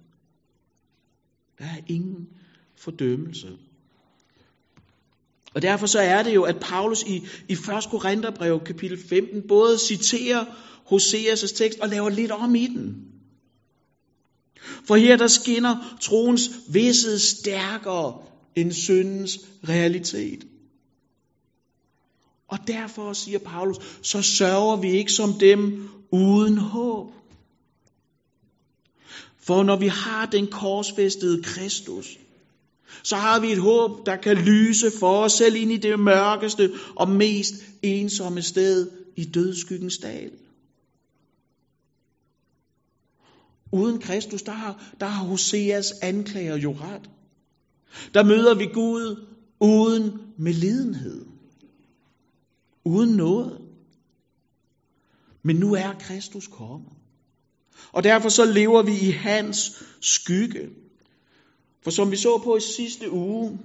Der 1.60 1.66
er 1.66 1.82
ingen 1.88 2.28
fordømmelse. 2.78 3.58
Og 5.56 5.62
derfor 5.62 5.88
så 5.88 6.00
er 6.00 6.24
det 6.24 6.36
jo, 6.36 6.44
at 6.44 6.60
Paulus 6.62 7.04
i, 7.04 7.24
i 7.50 7.54
1. 7.54 7.60
Korintherbrev 7.92 8.60
kapitel 8.66 8.98
15 9.10 9.48
både 9.48 9.80
citerer 9.80 10.46
Hoseas' 10.92 11.58
tekst 11.58 11.80
og 11.80 11.90
laver 11.90 12.10
lidt 12.10 12.32
om 12.32 12.56
i 12.56 12.68
den. 12.68 13.06
For 14.88 14.96
her 14.96 15.18
der 15.18 15.28
skinner 15.28 15.98
troens 16.02 16.50
vidshed 16.70 17.20
stærkere 17.20 18.18
end 18.56 18.72
syndens 18.72 19.40
realitet. 19.70 20.48
Og 22.48 22.58
derfor, 22.68 23.14
siger 23.14 23.40
Paulus, 23.40 23.78
så 24.02 24.22
sørger 24.22 24.76
vi 24.76 24.92
ikke 24.92 25.12
som 25.12 25.34
dem 25.34 25.90
uden 26.12 26.58
håb. 26.58 27.12
For 29.40 29.64
når 29.64 29.76
vi 29.76 29.88
har 29.88 30.26
den 30.26 30.48
korsfæstede 30.48 31.44
Kristus, 31.44 32.18
så 33.04 33.16
har 33.16 33.40
vi 33.40 33.52
et 33.52 33.58
håb, 33.58 34.06
der 34.06 34.16
kan 34.16 34.38
lyse 34.38 34.92
for 35.00 35.24
os 35.24 35.34
selv 35.34 35.56
ind 35.56 35.72
i 35.72 35.78
det 35.78 36.00
mørkeste 36.00 36.72
og 36.96 37.10
mest 37.10 37.54
ensomme 37.82 38.42
sted 38.42 38.92
i 39.16 39.24
dødskyggens 39.24 39.98
dal. 39.98 40.32
Uden 43.72 44.00
Kristus, 44.00 44.42
der 44.42 44.52
har, 44.52 44.94
der 45.00 45.06
har 45.06 45.26
Hoseas 45.26 45.92
anklager 46.02 46.56
jo 46.56 46.72
ret. 46.82 47.10
Der 48.14 48.24
møder 48.24 48.56
vi 48.56 48.66
Gud 48.66 49.26
uden 49.60 50.12
medlidenhed. 50.38 51.26
Uden 52.86 53.16
noget. 53.16 53.62
Men 55.44 55.56
nu 55.56 55.74
er 55.74 55.94
Kristus 56.00 56.48
kommet. 56.48 56.92
Og 57.92 58.04
derfor 58.04 58.30
så 58.30 58.46
lever 58.46 58.82
vi 58.82 59.00
i 59.00 59.12
hans 59.12 59.84
skygge. 60.02 60.70
For 61.86 61.92
som 61.92 62.12
vi 62.12 62.16
så 62.16 62.38
på 62.38 62.58
i 62.58 62.62
sidste 62.62 63.12
uge, 63.12 63.60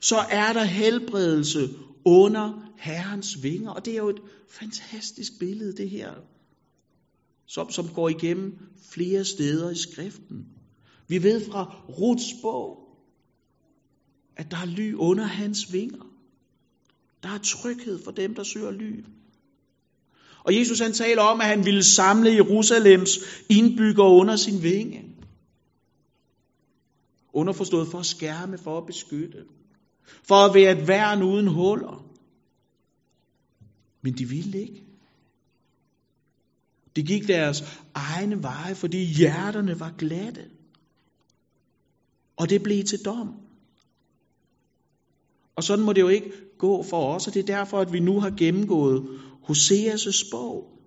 så 0.00 0.16
er 0.16 0.52
der 0.52 0.64
helbredelse 0.64 1.68
under 2.04 2.70
Herrens 2.76 3.42
vinger. 3.42 3.70
Og 3.70 3.84
det 3.84 3.92
er 3.92 3.98
jo 3.98 4.08
et 4.08 4.20
fantastisk 4.50 5.38
billede, 5.38 5.76
det 5.76 5.90
her. 5.90 6.12
Som, 7.46 7.70
som 7.70 7.88
går 7.88 8.08
igennem 8.08 8.58
flere 8.90 9.24
steder 9.24 9.70
i 9.70 9.76
skriften. 9.76 10.46
Vi 11.08 11.22
ved 11.22 11.46
fra 11.50 11.76
Ruts 11.88 12.32
bog, 12.42 12.78
at 14.36 14.50
der 14.50 14.56
er 14.56 14.66
ly 14.66 14.94
under 14.94 15.24
hans 15.24 15.72
vinger. 15.72 16.06
Der 17.22 17.28
er 17.28 17.38
tryghed 17.38 18.04
for 18.04 18.10
dem, 18.10 18.34
der 18.34 18.42
søger 18.42 18.70
ly. 18.70 19.04
Og 20.44 20.58
Jesus 20.58 20.80
han 20.80 20.92
taler 20.92 21.22
om, 21.22 21.40
at 21.40 21.46
han 21.46 21.64
ville 21.64 21.84
samle 21.84 22.30
Jerusalems 22.30 23.18
indbygger 23.48 24.04
under 24.04 24.36
sin 24.36 24.62
vinge. 24.62 25.13
Underforstået 27.34 27.88
for 27.88 27.98
at 27.98 28.06
skærme, 28.06 28.58
for 28.58 28.78
at 28.78 28.86
beskytte. 28.86 29.44
For 30.22 30.34
at 30.34 30.54
være 30.54 30.80
et 30.80 30.88
værn 30.88 31.22
uden 31.22 31.46
huller. 31.46 32.06
Men 34.02 34.12
de 34.18 34.28
ville 34.28 34.60
ikke. 34.60 34.82
De 36.96 37.02
gik 37.02 37.28
deres 37.28 37.80
egne 37.94 38.42
veje, 38.42 38.74
fordi 38.74 39.04
hjerterne 39.04 39.80
var 39.80 39.94
glatte. 39.98 40.50
Og 42.36 42.50
det 42.50 42.62
blev 42.62 42.84
til 42.84 42.98
dom. 43.04 43.34
Og 45.56 45.64
sådan 45.64 45.84
må 45.84 45.92
det 45.92 46.00
jo 46.00 46.08
ikke 46.08 46.32
gå 46.58 46.82
for 46.82 47.14
os, 47.14 47.26
og 47.26 47.34
det 47.34 47.40
er 47.40 47.56
derfor, 47.56 47.80
at 47.80 47.92
vi 47.92 48.00
nu 48.00 48.20
har 48.20 48.30
gennemgået 48.30 49.20
Hoseas' 49.42 50.30
bog, 50.30 50.78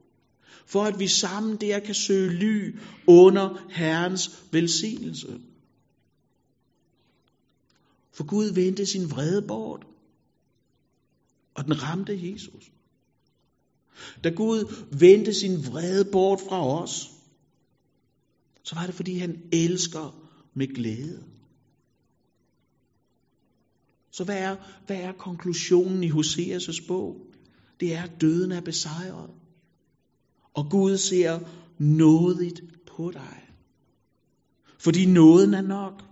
for 0.66 0.84
at 0.84 1.00
vi 1.00 1.08
sammen 1.08 1.56
der 1.56 1.80
kan 1.80 1.96
søge 1.96 2.30
ly 2.30 2.80
under 3.08 3.66
Herrens 3.70 4.44
velsignelse. 4.52 5.40
For 8.18 8.26
Gud 8.26 8.54
vendte 8.54 8.86
sin 8.86 9.12
vrede 9.12 9.42
bort, 9.48 9.88
og 11.56 11.66
den 11.66 11.84
ramte 11.84 12.32
Jesus. 12.32 12.72
Da 14.24 14.30
Gud 14.30 14.86
vendte 15.00 15.34
sin 15.34 15.58
vrede 15.68 16.06
bort 16.12 16.40
fra 16.50 16.82
os, 16.82 17.12
så 18.64 18.76
var 18.76 18.86
det 18.86 18.96
fordi 18.96 19.18
han 19.18 19.42
elsker 19.54 20.30
med 20.54 20.68
glæde. 20.68 21.24
Så 24.12 24.24
hvad 24.24 24.38
er, 24.38 24.56
hvad 24.86 24.98
er 24.98 25.12
konklusionen 25.12 26.04
i 26.04 26.10
Hoseas' 26.10 26.88
bog? 26.88 27.28
Det 27.80 27.94
er, 27.94 28.04
at 28.04 28.22
døden 28.22 28.52
er 28.52 28.62
besejret. 28.62 29.30
Og 30.54 30.70
Gud 30.72 30.98
ser 30.98 31.40
nådigt 31.80 32.62
på 32.88 33.12
dig. 33.12 33.50
Fordi 34.80 35.06
nåden 35.06 35.54
er 35.54 35.62
nok. 35.62 36.07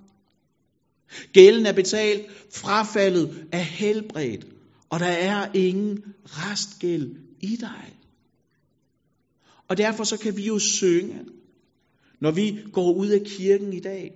Gælden 1.34 1.66
er 1.66 1.74
betalt, 1.74 2.26
frafaldet 2.54 3.48
er 3.52 3.62
helbredt, 3.62 4.48
og 4.90 5.00
der 5.00 5.06
er 5.06 5.52
ingen 5.54 6.04
restgæld 6.26 7.16
i 7.40 7.56
dig. 7.56 7.96
Og 9.68 9.78
derfor 9.78 10.04
så 10.04 10.18
kan 10.18 10.38
vi 10.38 10.46
jo 10.46 10.60
synge, 10.60 11.26
når 12.20 12.32
vi 12.32 12.60
går 12.74 12.94
ud 12.94 13.08
af 13.08 13.22
kirken 13.26 13.74
i 13.74 13.80
dag. 13.80 14.12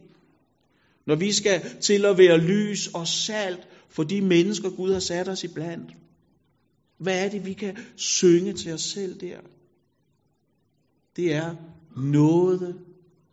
Når 1.05 1.15
vi 1.15 1.31
skal 1.31 1.61
til 1.81 2.05
at 2.05 2.17
være 2.17 2.37
lys 2.37 2.87
og 2.87 3.07
salt 3.07 3.67
for 3.89 4.03
de 4.03 4.21
mennesker, 4.21 4.69
Gud 4.69 4.93
har 4.93 4.99
sat 4.99 5.27
os 5.27 5.43
iblandt. 5.43 5.91
Hvad 6.97 7.25
er 7.25 7.29
det, 7.29 7.45
vi 7.45 7.53
kan 7.53 7.77
synge 7.95 8.53
til 8.53 8.73
os 8.73 8.81
selv 8.81 9.19
der? 9.19 9.39
Det 11.15 11.33
er 11.33 11.55
noget, 11.97 12.79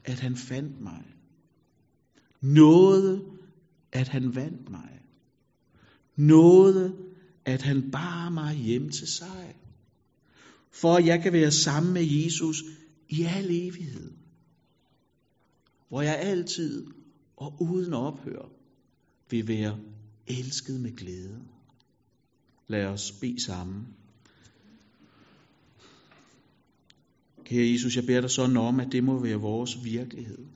at 0.04 0.20
han 0.20 0.36
fandt 0.36 0.80
mig. 0.80 1.02
Noget, 2.42 3.24
at 3.96 4.08
han 4.08 4.34
vandt 4.34 4.70
mig. 4.70 5.00
Nåde, 6.16 6.96
at 7.44 7.62
han 7.62 7.90
bar 7.90 8.28
mig 8.30 8.56
hjem 8.56 8.90
til 8.90 9.06
sig. 9.06 9.56
For 10.70 10.96
at 10.96 11.06
jeg 11.06 11.22
kan 11.22 11.32
være 11.32 11.50
sammen 11.50 11.92
med 11.92 12.04
Jesus 12.04 12.62
i 13.08 13.22
al 13.22 13.50
evighed. 13.50 14.10
Hvor 15.88 16.02
jeg 16.02 16.18
altid 16.18 16.86
og 17.36 17.56
uden 17.60 17.92
ophør 17.92 18.48
vil 19.30 19.48
være 19.48 19.78
elsket 20.26 20.80
med 20.80 20.96
glæde. 20.96 21.42
Lad 22.68 22.86
os 22.86 23.12
bede 23.20 23.44
sammen. 23.44 23.86
Kære 27.44 27.72
Jesus, 27.72 27.96
jeg 27.96 28.06
beder 28.06 28.20
dig 28.20 28.30
sådan 28.30 28.56
om, 28.56 28.80
at 28.80 28.92
det 28.92 29.04
må 29.04 29.18
være 29.18 29.36
vores 29.36 29.84
virkelighed. 29.84 30.46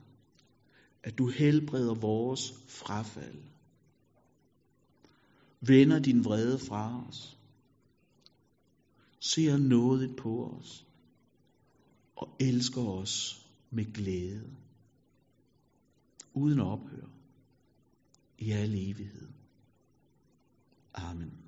At 1.03 1.17
du 1.17 1.29
helbreder 1.29 1.93
vores 1.93 2.53
frafald. 2.67 3.41
Vender 5.61 5.99
din 5.99 6.25
vrede 6.25 6.59
fra 6.59 7.05
os. 7.07 7.37
Ser 9.19 9.57
nådigt 9.57 10.17
på 10.17 10.45
os. 10.45 10.85
Og 12.15 12.35
elsker 12.39 12.81
os 12.81 13.45
med 13.69 13.93
glæde. 13.93 14.49
Uden 16.33 16.59
ophør. 16.59 17.07
I 18.37 18.51
al 18.51 18.73
evighed. 18.73 19.29
Amen. 20.93 21.40